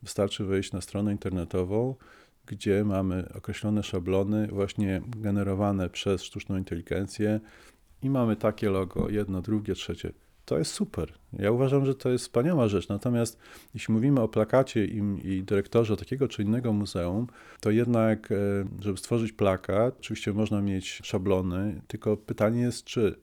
Wystarczy 0.04 0.44
wejść 0.44 0.72
na 0.72 0.82
stronę 0.82 1.12
internetową, 1.12 1.96
gdzie 2.46 2.84
mamy 2.84 3.30
określone 3.36 3.84
szablony, 3.84 4.48
właśnie 4.48 5.02
generowane 5.08 5.90
przez 5.90 6.24
sztuczną 6.24 6.58
inteligencję 6.58 7.40
i 8.02 8.10
mamy 8.10 8.36
takie 8.36 8.70
logo, 8.70 9.10
jedno, 9.10 9.42
drugie, 9.42 9.74
trzecie. 9.74 10.14
To 10.46 10.58
jest 10.58 10.74
super. 10.74 11.14
Ja 11.34 11.52
uważam, 11.52 11.86
że 11.86 11.96
to 11.96 12.10
jest 12.10 12.24
wspaniała 12.24 12.68
rzecz. 12.68 12.90
Natomiast 12.90 13.40
jeśli 13.74 13.94
mówimy 13.94 14.22
o 14.22 14.28
plakacie 14.28 14.86
i, 14.86 15.02
i 15.24 15.44
dyrektorze 15.44 15.98
takiego 15.98 16.28
czy 16.28 16.44
innego 16.44 16.74
muzeum, 16.74 17.28
to 17.60 17.72
jednak, 17.72 18.32
e, 18.32 18.36
żeby 18.80 18.98
stworzyć 18.98 19.32
plakat, 19.32 20.00
oczywiście 20.00 20.34
można 20.34 20.62
mieć 20.62 21.02
szablony, 21.04 21.82
tylko 21.88 22.18
pytanie 22.18 22.62
jest, 22.62 22.84
czy 22.84 23.16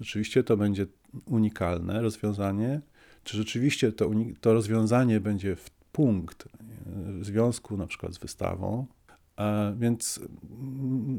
rzeczywiście 0.00 0.44
to 0.44 0.56
będzie 0.56 0.86
unikalne 1.26 2.02
rozwiązanie, 2.02 2.80
czy 3.24 3.36
rzeczywiście 3.36 3.92
to, 3.92 4.10
to 4.40 4.54
rozwiązanie 4.54 5.20
będzie 5.20 5.56
w 5.56 5.70
punkt 5.92 6.48
w 6.86 7.24
związku 7.24 7.76
na 7.76 7.86
przykład 7.86 8.14
z 8.14 8.18
wystawą. 8.18 8.86
Więc 9.76 10.20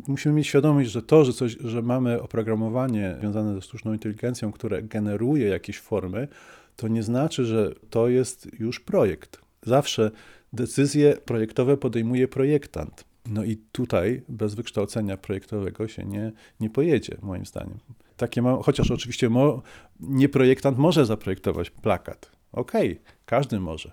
musimy 0.07 0.35
mieć 0.35 0.47
świadomość, 0.47 0.89
że 0.89 1.01
to, 1.01 1.25
że, 1.25 1.33
coś, 1.33 1.57
że 1.59 1.81
mamy 1.81 2.21
oprogramowanie 2.21 3.15
związane 3.19 3.55
ze 3.55 3.61
sztuczną 3.61 3.93
inteligencją, 3.93 4.51
które 4.51 4.83
generuje 4.83 5.47
jakieś 5.47 5.79
formy, 5.79 6.27
to 6.75 6.87
nie 6.87 7.03
znaczy, 7.03 7.45
że 7.45 7.75
to 7.89 8.09
jest 8.09 8.59
już 8.59 8.79
projekt. 8.79 9.41
Zawsze 9.63 10.11
decyzje 10.53 11.17
projektowe 11.25 11.77
podejmuje 11.77 12.27
projektant. 12.27 13.05
No 13.25 13.43
i 13.43 13.57
tutaj 13.71 14.21
bez 14.29 14.55
wykształcenia 14.55 15.17
projektowego 15.17 15.87
się 15.87 16.05
nie, 16.05 16.31
nie 16.59 16.69
pojedzie, 16.69 17.17
moim 17.21 17.45
zdaniem. 17.45 17.79
Takie 18.17 18.41
ma, 18.41 18.57
chociaż 18.63 18.91
oczywiście 18.91 19.29
mo, 19.29 19.61
nie 19.99 20.29
projektant 20.29 20.77
może 20.77 21.05
zaprojektować 21.05 21.69
plakat. 21.69 22.31
Okej, 22.51 22.91
okay, 22.91 23.03
każdy 23.25 23.59
może. 23.59 23.91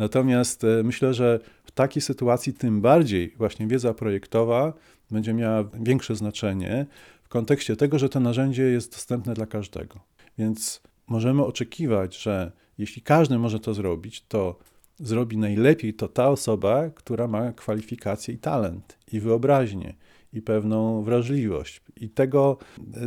Natomiast 0.00 0.64
e, 0.64 0.82
myślę, 0.82 1.14
że 1.14 1.40
w 1.64 1.70
takiej 1.70 2.02
sytuacji 2.02 2.52
tym 2.52 2.80
bardziej 2.80 3.34
właśnie 3.36 3.66
wiedza 3.66 3.94
projektowa 3.94 4.72
będzie 5.10 5.34
miała 5.34 5.64
większe 5.80 6.16
znaczenie 6.16 6.86
w 7.22 7.28
kontekście 7.28 7.76
tego, 7.76 7.98
że 7.98 8.08
to 8.08 8.20
narzędzie 8.20 8.62
jest 8.62 8.92
dostępne 8.92 9.34
dla 9.34 9.46
każdego. 9.46 10.00
Więc 10.38 10.82
możemy 11.06 11.44
oczekiwać, 11.44 12.22
że 12.22 12.52
jeśli 12.78 13.02
każdy 13.02 13.38
może 13.38 13.60
to 13.60 13.74
zrobić, 13.74 14.24
to 14.28 14.58
zrobi 14.98 15.36
najlepiej 15.36 15.94
to 15.94 16.08
ta 16.08 16.28
osoba, 16.28 16.90
która 16.90 17.28
ma 17.28 17.52
kwalifikacje 17.52 18.34
i 18.34 18.38
talent, 18.38 18.98
i 19.12 19.20
wyobraźnię, 19.20 19.94
i 20.32 20.42
pewną 20.42 21.02
wrażliwość. 21.02 21.80
I 21.96 22.08
tego 22.08 22.58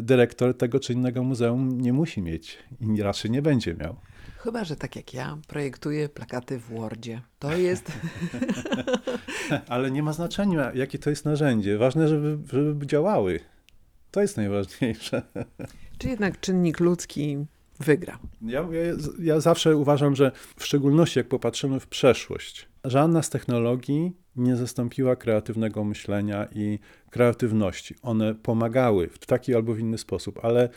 dyrektor 0.01 0.57
tego 0.57 0.79
czy 0.79 0.93
innego 0.93 1.23
muzeum 1.23 1.81
nie 1.81 1.93
musi 1.93 2.21
mieć 2.21 2.57
i 2.95 3.01
raczej 3.01 3.31
nie 3.31 3.41
będzie 3.41 3.73
miał. 3.73 3.95
Chyba, 4.43 4.63
że 4.63 4.75
tak 4.75 4.95
jak 4.95 5.13
ja, 5.13 5.37
projektuję 5.47 6.09
plakaty 6.09 6.59
w 6.59 6.69
Wordzie. 6.69 7.21
To 7.39 7.57
jest. 7.57 7.91
Ale 9.67 9.91
nie 9.91 10.03
ma 10.03 10.13
znaczenia, 10.13 10.71
jakie 10.73 10.99
to 10.99 11.09
jest 11.09 11.25
narzędzie. 11.25 11.77
Ważne, 11.77 12.07
żeby, 12.07 12.37
żeby 12.57 12.87
działały. 12.87 13.39
To 14.11 14.21
jest 14.21 14.37
najważniejsze. 14.37 15.21
Czy 15.99 16.09
jednak 16.09 16.39
czynnik 16.39 16.79
ludzki 16.79 17.37
wygra? 17.79 18.19
Ja, 18.41 18.59
ja, 18.59 18.95
ja 19.19 19.39
zawsze 19.39 19.77
uważam, 19.77 20.15
że 20.15 20.31
w 20.57 20.65
szczególności 20.65 21.19
jak 21.19 21.27
popatrzymy 21.27 21.79
w 21.79 21.87
przeszłość, 21.87 22.67
żadna 22.83 23.21
z 23.21 23.29
technologii 23.29 24.11
nie 24.35 24.55
zastąpiła 24.55 25.15
kreatywnego 25.15 25.83
myślenia 25.83 26.47
i 26.55 26.79
kreatywności. 27.09 27.95
One 28.01 28.35
pomagały 28.35 29.09
w 29.19 29.25
taki 29.25 29.55
albo 29.55 29.73
w 29.73 29.79
inny 29.79 29.97
sposób, 29.97 30.39
ale 30.45 30.69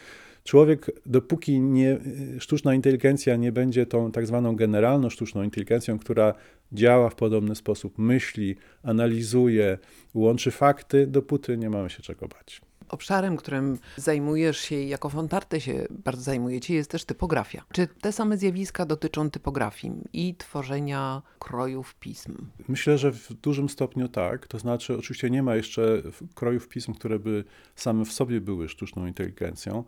człowiek, 0.46 0.90
dopóki 1.06 1.60
nie, 1.60 1.98
sztuczna 2.38 2.74
inteligencja 2.74 3.36
nie 3.36 3.52
będzie 3.52 3.86
tą 3.86 4.12
tak 4.12 4.26
zwaną 4.26 4.56
generalną 4.56 5.10
sztuczną 5.10 5.42
inteligencją, 5.42 5.98
która 5.98 6.34
działa 6.72 7.10
w 7.10 7.14
podobny 7.14 7.54
sposób, 7.54 7.98
myśli, 7.98 8.56
analizuje, 8.82 9.78
łączy 10.14 10.50
fakty, 10.50 11.06
dopóty 11.06 11.56
nie 11.56 11.70
mamy 11.70 11.90
się 11.90 12.02
czego 12.02 12.28
bać. 12.28 12.60
Obszarem, 12.88 13.36
którym 13.36 13.78
zajmujesz 13.96 14.58
się 14.58 14.76
i 14.76 14.88
jako 14.88 15.08
Fontarty 15.08 15.60
się 15.60 15.86
bardzo 15.90 16.22
zajmujecie, 16.22 16.74
jest 16.74 16.90
też 16.90 17.04
typografia. 17.04 17.64
Czy 17.72 17.86
te 17.86 18.12
same 18.12 18.38
zjawiska 18.38 18.86
dotyczą 18.86 19.30
typografii 19.30 19.92
i 20.12 20.34
tworzenia 20.34 21.22
krojów 21.38 21.94
pism? 21.94 22.36
Myślę, 22.68 22.98
że 22.98 23.12
w 23.12 23.32
dużym 23.32 23.68
stopniu 23.68 24.08
tak. 24.08 24.46
To 24.46 24.58
znaczy, 24.58 24.96
oczywiście 24.96 25.30
nie 25.30 25.42
ma 25.42 25.56
jeszcze 25.56 26.02
krojów 26.34 26.68
pism, 26.68 26.94
które 26.94 27.18
by 27.18 27.44
same 27.76 28.04
w 28.04 28.12
sobie 28.12 28.40
były 28.40 28.68
sztuczną 28.68 29.06
inteligencją, 29.06 29.84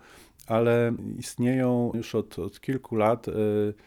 ale 0.49 0.93
istnieją 1.19 1.91
już 1.95 2.15
od, 2.15 2.39
od 2.39 2.61
kilku 2.61 2.97
lat 2.97 3.29
e, 3.29 3.33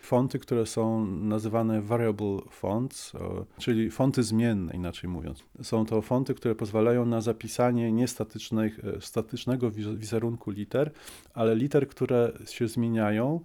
fonty, 0.01 0.39
które 0.39 0.65
są 0.65 1.05
nazywane 1.05 1.81
variable 1.81 2.37
fonts, 2.49 3.13
czyli 3.57 3.91
fonty 3.91 4.23
zmienne, 4.23 4.73
inaczej 4.73 5.09
mówiąc. 5.09 5.43
Są 5.61 5.85
to 5.85 6.01
fonty, 6.01 6.33
które 6.33 6.55
pozwalają 6.55 7.05
na 7.05 7.21
zapisanie 7.21 7.91
niestatycznych, 7.91 8.79
e, 8.85 9.01
statycznego 9.01 9.71
wizerunku 9.71 10.51
liter, 10.51 10.91
ale 11.33 11.55
liter, 11.55 11.87
które 11.87 12.31
się 12.49 12.67
zmieniają. 12.67 13.39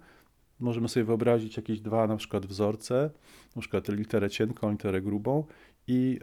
Możemy 0.59 0.89
sobie 0.89 1.03
wyobrazić 1.03 1.57
jakieś 1.57 1.79
dwa 1.81 2.07
na 2.07 2.17
przykład 2.17 2.45
wzorce, 2.45 3.09
na 3.55 3.61
przykład 3.61 3.87
literę 3.87 4.29
cienką, 4.29 4.71
literę 4.71 5.01
grubą 5.01 5.43
i 5.87 6.19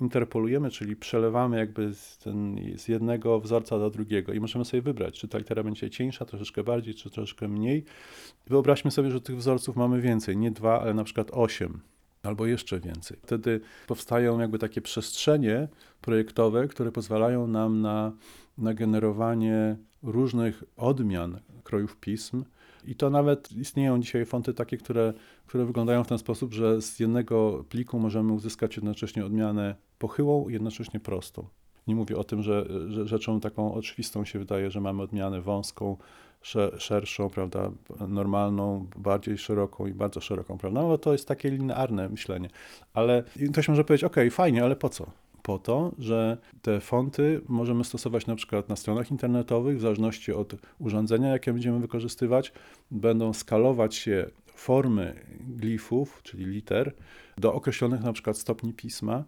interpolujemy, 0.00 0.70
czyli 0.70 0.96
przelewamy 0.96 1.58
jakby 1.58 1.94
z, 1.94 2.18
ten, 2.18 2.56
z, 2.76 2.88
jednego 2.88 3.40
wzorca 3.40 3.78
do 3.78 3.90
drugiego 3.90 4.32
i 4.32 4.40
możemy 4.40 4.64
sobie 4.64 4.82
wybrać, 4.82 5.20
czy 5.20 5.28
ta 5.28 5.38
litera 5.38 5.62
będzie 5.62 5.90
cieńsza, 5.90 6.24
troszeczkę 6.24 6.64
bardziej, 6.64 6.94
czy 6.94 7.10
troszeczkę 7.10 7.48
mniej. 7.48 7.84
Wyobraźmy 8.46 8.90
sobie, 8.90 9.10
że 9.10 9.20
tych 9.20 9.36
wzorców 9.36 9.76
mamy 9.76 10.00
więcej, 10.00 10.36
nie 10.36 10.50
dwa, 10.50 10.80
ale 10.80 10.94
na 10.94 11.04
przykład 11.04 11.30
osiem 11.32 11.80
albo 12.22 12.46
jeszcze 12.46 12.80
więcej. 12.80 13.16
Wtedy 13.22 13.60
powstają 13.86 14.38
jakby 14.38 14.58
takie 14.58 14.80
przestrzenie 14.80 15.68
projektowe, 16.00 16.68
które 16.68 16.92
pozwalają 16.92 17.46
nam 17.46 17.80
na, 17.80 18.12
na 18.58 18.74
generowanie 18.74 19.76
różnych 20.02 20.64
odmian 20.76 21.40
krojów 21.64 21.96
pism, 21.96 22.44
i 22.84 22.94
to 22.94 23.10
nawet 23.10 23.52
istnieją 23.52 24.00
dzisiaj 24.00 24.26
fonty 24.26 24.54
takie, 24.54 24.76
które, 24.76 25.12
które 25.46 25.64
wyglądają 25.64 26.04
w 26.04 26.08
ten 26.08 26.18
sposób, 26.18 26.52
że 26.52 26.82
z 26.82 27.00
jednego 27.00 27.64
pliku 27.68 27.98
możemy 27.98 28.32
uzyskać 28.32 28.76
jednocześnie 28.76 29.24
odmianę 29.24 29.74
pochyłą 29.98 30.48
i 30.48 30.52
jednocześnie 30.52 31.00
prostą. 31.00 31.46
Nie 31.86 31.94
mówię 31.94 32.16
o 32.16 32.24
tym, 32.24 32.42
że, 32.42 32.66
że 32.88 33.06
rzeczą 33.06 33.40
taką 33.40 33.74
oczywistą 33.74 34.24
się 34.24 34.38
wydaje, 34.38 34.70
że 34.70 34.80
mamy 34.80 35.02
odmianę 35.02 35.40
wąską, 35.40 35.96
szerszą, 36.78 37.30
prawda, 37.30 37.70
normalną, 38.08 38.86
bardziej 38.96 39.38
szeroką 39.38 39.86
i 39.86 39.94
bardzo 39.94 40.20
szeroką, 40.20 40.58
prawda? 40.58 40.82
No 40.82 40.98
to 40.98 41.12
jest 41.12 41.28
takie 41.28 41.50
linearne 41.50 42.08
myślenie. 42.08 42.48
Ale 42.94 43.22
ktoś 43.52 43.68
może 43.68 43.84
powiedzieć, 43.84 44.04
ok, 44.04 44.16
fajnie, 44.30 44.64
ale 44.64 44.76
po 44.76 44.88
co? 44.88 45.06
Po 45.42 45.58
to, 45.58 45.92
że 45.98 46.38
te 46.62 46.80
fonty 46.80 47.40
możemy 47.48 47.84
stosować 47.84 48.26
na 48.26 48.36
przykład 48.36 48.68
na 48.68 48.76
stronach 48.76 49.10
internetowych, 49.10 49.78
w 49.78 49.80
zależności 49.80 50.32
od 50.32 50.54
urządzenia, 50.78 51.28
jakie 51.28 51.52
będziemy 51.52 51.80
wykorzystywać, 51.80 52.52
będą 52.90 53.32
skalować 53.32 53.94
się 53.94 54.30
formy 54.54 55.14
glifów, 55.40 56.20
czyli 56.22 56.44
liter, 56.44 56.94
do 57.38 57.54
określonych 57.54 58.02
na 58.02 58.12
przykład 58.12 58.38
stopni 58.38 58.72
pisma. 58.72 59.24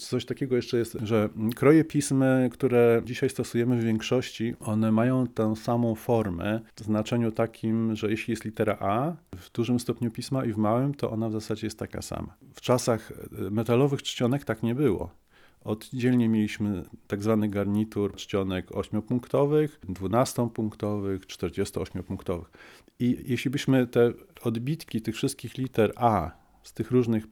Coś 0.00 0.24
takiego 0.24 0.56
jeszcze 0.56 0.76
jest, 0.78 0.96
że 1.02 1.28
kroje 1.56 1.84
pism, 1.84 2.24
które 2.50 3.02
dzisiaj 3.04 3.30
stosujemy 3.30 3.76
w 3.76 3.84
większości, 3.84 4.54
one 4.60 4.92
mają 4.92 5.26
tę 5.26 5.56
samą 5.56 5.94
formę 5.94 6.60
w 6.76 6.84
znaczeniu 6.84 7.32
takim, 7.32 7.96
że 7.96 8.10
jeśli 8.10 8.32
jest 8.32 8.44
litera 8.44 8.76
A 8.80 9.12
w 9.36 9.52
dużym 9.52 9.80
stopniu 9.80 10.10
pisma 10.10 10.44
i 10.44 10.52
w 10.52 10.56
małym, 10.56 10.94
to 10.94 11.10
ona 11.10 11.28
w 11.28 11.32
zasadzie 11.32 11.66
jest 11.66 11.78
taka 11.78 12.02
sama. 12.02 12.36
W 12.54 12.60
czasach 12.60 13.12
metalowych 13.50 14.02
czcionek 14.02 14.44
tak 14.44 14.62
nie 14.62 14.74
było. 14.74 15.10
Oddzielnie 15.64 16.28
mieliśmy 16.28 16.84
tak 17.06 17.22
zwany 17.22 17.48
garnitur 17.48 18.14
czcionek 18.14 18.70
8-punktowych, 18.70 19.68
12-punktowych, 19.88 21.18
48-punktowych. 21.18 22.44
I 22.98 23.24
jeśli 23.26 23.50
byśmy 23.50 23.86
te 23.86 24.12
odbitki 24.42 25.02
tych 25.02 25.14
wszystkich 25.14 25.58
liter 25.58 25.92
A 25.96 26.30
z 26.62 26.72
tych 26.72 26.90
różnych 26.90 27.26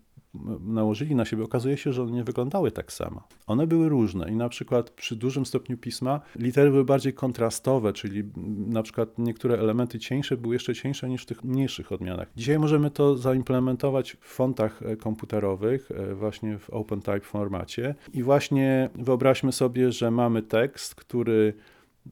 nałożyli 0.60 1.14
na 1.14 1.24
siebie, 1.24 1.44
okazuje 1.44 1.76
się, 1.76 1.92
że 1.92 2.02
one 2.02 2.12
nie 2.12 2.24
wyglądały 2.24 2.70
tak 2.70 2.92
samo. 2.92 3.22
One 3.46 3.66
były 3.66 3.88
różne 3.88 4.30
i 4.30 4.36
na 4.36 4.48
przykład 4.48 4.90
przy 4.90 5.16
dużym 5.16 5.46
stopniu 5.46 5.76
pisma 5.76 6.20
litery 6.36 6.70
były 6.70 6.84
bardziej 6.84 7.14
kontrastowe, 7.14 7.92
czyli 7.92 8.24
na 8.66 8.82
przykład 8.82 9.18
niektóre 9.18 9.58
elementy 9.58 9.98
cieńsze 9.98 10.36
były 10.36 10.54
jeszcze 10.54 10.74
cieńsze 10.74 11.08
niż 11.08 11.22
w 11.22 11.26
tych 11.26 11.44
mniejszych 11.44 11.92
odmianach. 11.92 12.28
Dzisiaj 12.36 12.58
możemy 12.58 12.90
to 12.90 13.16
zaimplementować 13.16 14.16
w 14.20 14.26
fontach 14.26 14.82
e, 14.82 14.96
komputerowych, 14.96 15.90
e, 15.90 16.14
właśnie 16.14 16.58
w 16.58 16.70
OpenType 16.70 17.20
formacie 17.20 17.94
i 18.12 18.22
właśnie 18.22 18.90
wyobraźmy 18.94 19.52
sobie, 19.52 19.92
że 19.92 20.10
mamy 20.10 20.42
tekst, 20.42 20.94
który 20.94 21.54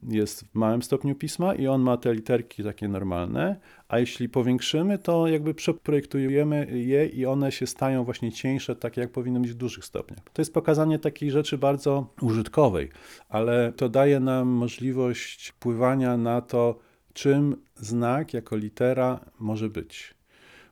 jest 0.09 0.45
w 0.45 0.55
małym 0.55 0.83
stopniu 0.83 1.15
pisma 1.15 1.55
i 1.55 1.67
on 1.67 1.83
ma 1.83 1.97
te 1.97 2.15
literki 2.15 2.65
takie 2.65 2.89
normalne, 2.89 3.61
a 3.89 3.99
jeśli 3.99 4.29
powiększymy, 4.29 4.99
to 4.99 5.27
jakby 5.27 5.55
przeprojektujemy 5.55 6.67
je 6.79 7.07
i 7.07 7.27
one 7.27 7.53
się 7.53 7.67
stają 7.67 8.05
właśnie 8.05 8.33
cieńsze, 8.33 8.77
takie 8.77 9.01
jak 9.01 9.13
powinny 9.13 9.41
być 9.41 9.51
w 9.51 9.55
dużych 9.55 9.85
stopniach. 9.85 10.21
To 10.33 10.43
jest 10.43 10.55
pokazanie 10.55 10.99
takiej 10.99 11.31
rzeczy 11.31 11.59
bardzo 11.59 12.15
użytkowej, 12.21 12.89
ale 13.29 13.73
to 13.77 13.89
daje 13.89 14.21
nam 14.21 14.49
możliwość 14.49 15.49
wpływania 15.49 16.17
na 16.17 16.41
to, 16.41 16.79
czym 17.13 17.57
znak 17.77 18.35
jako 18.35 18.57
litera 18.57 19.21
może 19.39 19.69
być. 19.69 20.15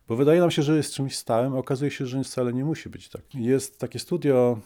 Bo 0.07 0.15
wydaje 0.15 0.39
nam 0.39 0.51
się, 0.51 0.61
że 0.63 0.77
jest 0.77 0.93
czymś 0.93 1.15
stałym, 1.15 1.53
a 1.53 1.57
okazuje 1.57 1.91
się, 1.91 2.05
że 2.05 2.23
wcale 2.23 2.53
nie 2.53 2.65
musi 2.65 2.89
być 2.89 3.09
tak. 3.09 3.21
Jest 3.35 3.79
takie 3.79 3.99
studio 3.99 4.59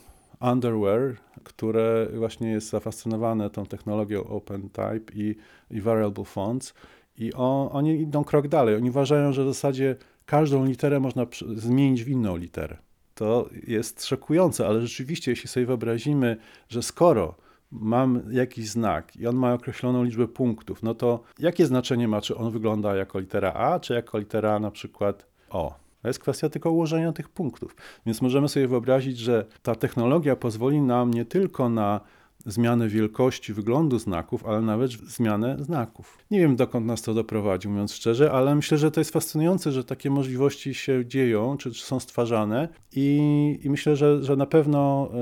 Underwear, 0.52 1.16
które 1.44 2.08
właśnie 2.14 2.50
jest 2.52 2.70
zafascynowane 2.70 3.50
tą 3.50 3.66
technologią 3.66 4.24
OpenType 4.24 5.14
i, 5.14 5.36
i 5.72 5.82
Variable 5.82 6.26
Fonts. 6.26 6.74
I 7.18 7.34
on, 7.34 7.70
oni 7.72 8.02
idą 8.02 8.24
krok 8.24 8.48
dalej. 8.48 8.76
Oni 8.76 8.90
uważają, 8.90 9.34
że 9.34 9.44
w 9.44 9.48
zasadzie 9.48 9.96
każdą 10.26 10.66
literę 10.66 11.00
można 11.00 11.26
zmienić 11.56 12.04
w 12.04 12.10
inną 12.10 12.38
literę. 12.38 12.78
To 13.16 13.50
jest 13.68 14.06
szokujące, 14.06 14.68
ale 14.68 14.82
rzeczywiście, 14.82 15.32
jeśli 15.32 15.50
sobie 15.50 15.66
wyobrazimy, 15.66 16.38
że 16.70 16.84
skoro 16.84 17.36
mam 17.72 18.22
jakiś 18.32 18.70
znak 18.70 19.16
i 19.16 19.28
on 19.28 19.36
ma 19.36 19.54
określoną 19.54 20.04
liczbę 20.04 20.28
punktów, 20.28 20.84
no 20.84 20.96
to 20.96 21.24
jakie 21.40 21.66
znaczenie 21.66 22.08
ma, 22.08 22.22
czy 22.22 22.36
on 22.36 22.52
wygląda 22.52 22.96
jako 22.96 23.20
litera 23.20 23.54
A, 23.54 23.80
czy 23.80 23.94
jako 23.94 24.18
litera 24.18 24.60
na 24.60 24.72
przykład 24.72 25.26
O? 25.50 25.83
To 26.04 26.10
jest 26.10 26.20
kwestia 26.20 26.50
tylko 26.50 26.72
ułożenia 26.72 27.12
tych 27.12 27.30
punktów. 27.30 27.76
Więc 28.06 28.22
możemy 28.22 28.50
sobie 28.50 28.68
wyobrazić, 28.68 29.18
że 29.18 29.46
ta 29.62 29.76
technologia 29.76 30.36
pozwoli 30.36 30.82
nam 30.82 31.14
nie 31.14 31.26
tylko 31.26 31.70
na 31.70 32.02
zmianę 32.46 32.88
wielkości 32.88 33.54
wyglądu 33.54 34.00
znaków, 34.00 34.46
ale 34.46 34.62
nawet 34.62 34.92
zmianę 34.92 35.58
znaków. 35.60 36.18
Nie 36.32 36.40
wiem, 36.40 36.56
dokąd 36.56 36.86
nas 36.86 37.02
to 37.02 37.14
doprowadzi, 37.14 37.68
mówiąc 37.68 37.94
szczerze, 37.94 38.32
ale 38.32 38.56
myślę, 38.56 38.78
że 38.78 38.92
to 38.92 39.02
jest 39.02 39.12
fascynujące, 39.12 39.72
że 39.72 39.84
takie 39.84 40.10
możliwości 40.10 40.74
się 40.74 41.06
dzieją, 41.06 41.58
czy, 41.58 41.72
czy 41.72 41.86
są 41.86 42.00
stwarzane 42.00 42.70
i, 42.92 43.60
i 43.64 43.70
myślę, 43.70 43.96
że, 43.96 44.24
że 44.24 44.36
na 44.36 44.46
pewno 44.46 45.10
y, 45.12 45.18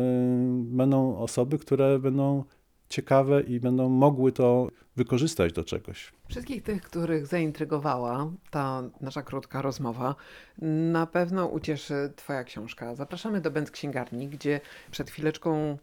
będą 0.64 1.18
osoby, 1.18 1.58
które 1.58 2.00
będą 2.00 2.44
ciekawe 2.90 3.42
i 3.42 3.60
będą 3.60 3.90
mogły 3.90 4.32
to 4.32 4.68
wykorzystać 4.96 5.54
do 5.54 5.64
czegoś. 5.64 6.12
Wszystkich 6.30 6.64
tych, 6.64 6.82
których 6.82 7.28
zaintrygowała 7.28 8.32
ta 8.50 8.84
nasza 9.02 9.22
krótka 9.22 9.62
rozmowa, 9.62 10.16
na 10.92 11.08
pewno 11.08 11.46
ucieszy 11.46 12.14
Twoja 12.16 12.44
książka. 12.44 12.96
Zapraszamy 12.96 13.42
do 13.42 13.52
Będ 13.52 13.72
Księgarni, 13.72 14.28
gdzie 14.28 14.62
przed 14.92 15.12
chwileczką 15.12 15.78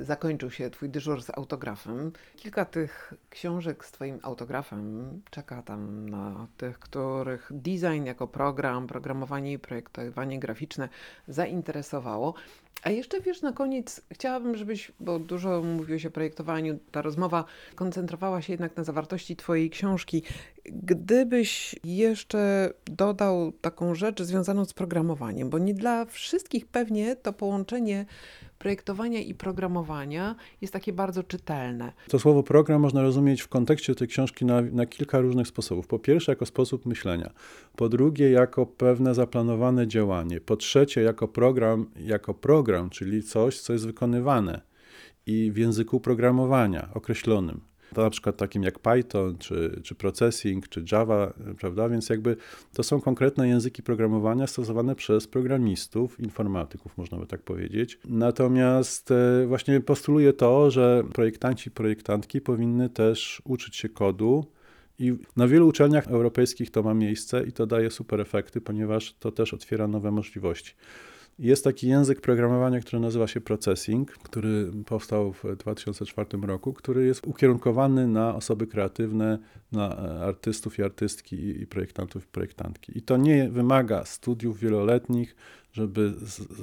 zakończył 0.00 0.50
się 0.50 0.70
Twój 0.70 0.88
dyżur 0.88 1.22
z 1.22 1.30
autografem. 1.30 2.12
Kilka 2.36 2.64
tych 2.64 3.14
książek 3.30 3.84
z 3.84 3.92
Twoim 3.92 4.18
autografem 4.22 5.22
czeka 5.30 5.62
tam 5.62 6.08
na 6.08 6.46
tych, 6.56 6.78
których 6.78 7.50
design 7.54 8.04
jako 8.04 8.28
program, 8.28 8.86
programowanie 8.86 9.52
i 9.52 9.58
projektowanie 9.58 10.38
graficzne 10.38 10.88
zainteresowało. 11.28 12.34
A 12.82 12.90
jeszcze 12.90 13.20
wiesz, 13.20 13.42
na 13.42 13.52
koniec 13.52 14.00
chciałabym, 14.12 14.56
żebyś, 14.56 14.92
bo 15.00 15.18
dużo 15.18 15.62
mówiłeś 15.62 16.06
o 16.06 16.10
projektowaniu, 16.10 16.78
ta 16.90 17.02
rozmowa 17.02 17.44
koncentrowała 17.74 18.42
się 18.42 18.52
jednak 18.52 18.76
na 18.76 18.84
zawartości 18.84 19.36
Twojej 19.36 19.70
książki. 19.70 20.22
Gdybyś 20.64 21.76
jeszcze 21.84 22.70
dodał 22.84 23.52
taką 23.52 23.94
rzecz 23.94 24.22
związaną 24.22 24.64
z 24.64 24.72
programowaniem, 24.72 25.50
bo 25.50 25.58
nie 25.58 25.74
dla 25.74 26.04
wszystkich 26.04 26.66
pewnie 26.66 27.16
to 27.16 27.32
połączenie 27.32 28.06
projektowania 28.62 29.20
i 29.20 29.34
programowania 29.34 30.34
jest 30.60 30.72
takie 30.72 30.92
bardzo 30.92 31.22
czytelne. 31.22 31.92
To 32.08 32.18
słowo 32.18 32.42
program 32.42 32.80
można 32.80 33.02
rozumieć 33.02 33.42
w 33.42 33.48
kontekście 33.48 33.94
tej 33.94 34.08
książki 34.08 34.44
na, 34.44 34.60
na 34.60 34.86
kilka 34.86 35.20
różnych 35.20 35.46
sposobów. 35.46 35.86
Po 35.86 35.98
pierwsze, 35.98 36.32
jako 36.32 36.46
sposób 36.46 36.86
myślenia. 36.86 37.32
Po 37.76 37.88
drugie, 37.88 38.30
jako 38.30 38.66
pewne 38.66 39.14
zaplanowane 39.14 39.86
działanie. 39.86 40.40
Po 40.40 40.56
trzecie, 40.56 41.02
jako 41.02 41.28
program, 41.28 41.86
jako 41.96 42.34
program, 42.34 42.90
czyli 42.90 43.22
coś, 43.22 43.60
co 43.60 43.72
jest 43.72 43.86
wykonywane 43.86 44.60
i 45.26 45.52
w 45.52 45.56
języku 45.56 46.00
programowania 46.00 46.88
określonym. 46.94 47.71
To 47.94 48.02
na 48.02 48.10
przykład 48.10 48.36
takim 48.36 48.62
jak 48.62 48.78
Python, 48.78 49.38
czy, 49.38 49.80
czy 49.82 49.94
Processing, 49.94 50.68
czy 50.68 50.84
Java, 50.92 51.32
prawda? 51.58 51.88
Więc 51.88 52.08
jakby 52.08 52.36
to 52.72 52.82
są 52.82 53.00
konkretne 53.00 53.48
języki 53.48 53.82
programowania 53.82 54.46
stosowane 54.46 54.94
przez 54.94 55.26
programistów, 55.26 56.20
informatyków, 56.20 56.98
można 56.98 57.18
by 57.18 57.26
tak 57.26 57.42
powiedzieć. 57.42 57.98
Natomiast 58.08 59.10
e, 59.10 59.46
właśnie 59.46 59.80
postuluje 59.80 60.32
to, 60.32 60.70
że 60.70 61.02
projektanci, 61.12 61.70
projektantki 61.70 62.40
powinny 62.40 62.88
też 62.88 63.42
uczyć 63.44 63.76
się 63.76 63.88
kodu, 63.88 64.46
i 64.98 65.16
na 65.36 65.48
wielu 65.48 65.68
uczelniach 65.68 66.08
europejskich 66.08 66.70
to 66.70 66.82
ma 66.82 66.94
miejsce 66.94 67.44
i 67.44 67.52
to 67.52 67.66
daje 67.66 67.90
super 67.90 68.20
efekty, 68.20 68.60
ponieważ 68.60 69.14
to 69.18 69.32
też 69.32 69.54
otwiera 69.54 69.88
nowe 69.88 70.10
możliwości. 70.10 70.74
Jest 71.38 71.64
taki 71.64 71.88
język 71.88 72.20
programowania, 72.20 72.80
który 72.80 73.00
nazywa 73.00 73.26
się 73.26 73.40
Processing, 73.40 74.12
który 74.12 74.72
powstał 74.86 75.32
w 75.32 75.56
2004 75.56 76.28
roku, 76.42 76.72
który 76.72 77.06
jest 77.06 77.26
ukierunkowany 77.26 78.06
na 78.06 78.34
osoby 78.34 78.66
kreatywne, 78.66 79.38
na 79.72 79.96
e, 79.96 80.24
artystów 80.24 80.78
i 80.78 80.82
artystki 80.82 81.62
i 81.62 81.66
projektantów 81.66 82.24
i 82.24 82.26
projektantki. 82.26 82.98
I 82.98 83.02
to 83.02 83.16
nie 83.16 83.48
wymaga 83.50 84.04
studiów 84.04 84.58
wieloletnich, 84.58 85.36
żeby 85.72 86.14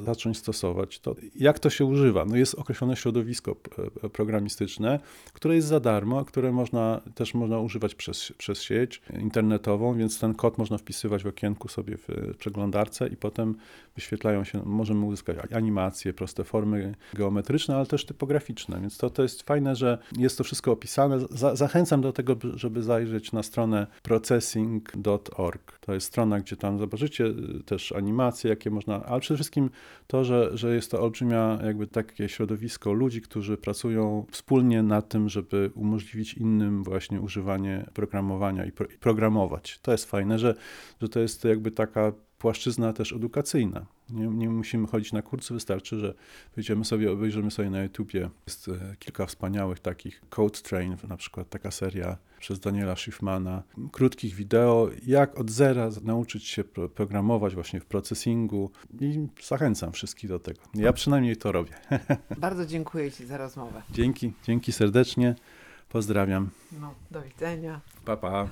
zacząć 0.05 0.37
stosować 0.37 0.99
to. 0.99 1.15
Jak 1.35 1.59
to 1.59 1.69
się 1.69 1.85
używa? 1.85 2.25
No 2.25 2.35
jest 2.35 2.55
określone 2.55 2.95
środowisko 2.95 3.55
programistyczne, 4.13 4.99
które 5.33 5.55
jest 5.55 5.67
za 5.67 5.79
darmo, 5.79 6.25
które 6.25 6.51
można, 6.51 7.01
też 7.15 7.33
można 7.33 7.59
używać 7.59 7.95
przez, 7.95 8.33
przez 8.37 8.61
sieć 8.61 9.01
internetową, 9.19 9.97
więc 9.97 10.19
ten 10.19 10.33
kod 10.33 10.57
można 10.57 10.77
wpisywać 10.77 11.23
w 11.23 11.27
okienku 11.27 11.67
sobie 11.67 11.97
w 11.97 12.07
przeglądarce 12.37 13.07
i 13.07 13.17
potem 13.17 13.55
wyświetlają 13.95 14.43
się, 14.43 14.61
możemy 14.65 15.05
uzyskać 15.05 15.37
animacje, 15.53 16.13
proste 16.13 16.43
formy 16.43 16.95
geometryczne, 17.13 17.75
ale 17.75 17.85
też 17.85 18.05
typograficzne, 18.05 18.81
więc 18.81 18.97
to, 18.97 19.09
to 19.09 19.23
jest 19.23 19.43
fajne, 19.43 19.75
że 19.75 19.97
jest 20.17 20.37
to 20.37 20.43
wszystko 20.43 20.71
opisane. 20.71 21.19
Za, 21.29 21.55
zachęcam 21.55 22.01
do 22.01 22.13
tego, 22.13 22.35
żeby 22.53 22.83
zajrzeć 22.83 23.31
na 23.31 23.43
stronę 23.43 23.87
processing.org. 24.03 25.79
To 25.79 25.93
jest 25.93 26.07
strona, 26.07 26.39
gdzie 26.39 26.55
tam 26.55 26.79
zobaczycie 26.79 27.33
też 27.65 27.91
animacje, 27.91 28.49
jakie 28.49 28.69
można 28.69 28.98
ale 29.05 29.21
przede 29.21 29.37
wszystkim 29.37 29.69
to, 30.07 30.23
że, 30.23 30.57
że 30.57 30.75
jest 30.75 30.91
to 30.91 31.01
olbrzymia 31.01 31.59
jakby 31.65 31.87
takie 31.87 32.29
środowisko 32.29 32.93
ludzi, 32.93 33.21
którzy 33.21 33.57
pracują 33.57 34.25
wspólnie 34.31 34.83
nad 34.83 35.09
tym, 35.09 35.29
żeby 35.29 35.71
umożliwić 35.75 36.33
innym 36.33 36.83
właśnie 36.83 37.21
używanie 37.21 37.85
programowania 37.93 38.65
i, 38.65 38.71
pro, 38.71 38.87
i 38.87 38.97
programować. 38.97 39.79
To 39.81 39.91
jest 39.91 40.05
fajne, 40.05 40.39
że, 40.39 40.55
że 41.01 41.09
to 41.09 41.19
jest 41.19 41.43
jakby 41.45 41.71
taka 41.71 42.11
płaszczyzna 42.39 42.93
też 42.93 43.13
edukacyjna. 43.13 43.85
Nie, 44.09 44.27
nie, 44.27 44.49
musimy 44.49 44.87
chodzić 44.87 45.13
na 45.13 45.21
kursy, 45.21 45.53
wystarczy, 45.53 45.99
że 45.99 46.13
wyjdziemy 46.55 46.85
sobie, 46.85 47.11
obejrzymy 47.11 47.51
sobie 47.51 47.69
na 47.69 47.83
YouTubie. 47.83 48.29
Jest 48.47 48.67
e, 48.67 48.95
kilka 48.99 49.25
wspaniałych 49.25 49.79
takich 49.79 50.21
Code 50.29 50.59
Train, 50.59 50.97
na 51.07 51.17
przykład 51.17 51.49
taka 51.49 51.71
seria 51.71 52.17
przez 52.39 52.59
Daniela 52.59 52.95
Schiffmana, 52.95 53.63
krótkich 53.91 54.35
wideo, 54.35 54.89
jak 55.05 55.39
od 55.39 55.51
zera 55.51 55.89
nauczyć 56.03 56.47
się 56.47 56.63
pro, 56.63 56.89
programować 56.89 57.55
właśnie 57.55 57.79
w 57.79 57.85
processingu 57.85 58.71
i 59.01 59.27
zachęcam 59.43 59.91
wszystkich 59.91 60.29
do 60.29 60.39
tego. 60.39 60.59
Ja 60.75 60.93
przynajmniej 60.93 61.37
to 61.37 61.51
robię. 61.51 61.73
Bardzo 62.37 62.65
dziękuję 62.65 63.11
Ci 63.11 63.25
za 63.25 63.37
rozmowę. 63.37 63.81
Dzięki, 63.91 64.33
dzięki 64.43 64.71
serdecznie. 64.71 65.35
Pozdrawiam. 65.89 66.49
No, 66.81 66.93
do 67.11 67.21
widzenia. 67.21 67.81
Pa, 68.05 68.17
pa. 68.17 68.47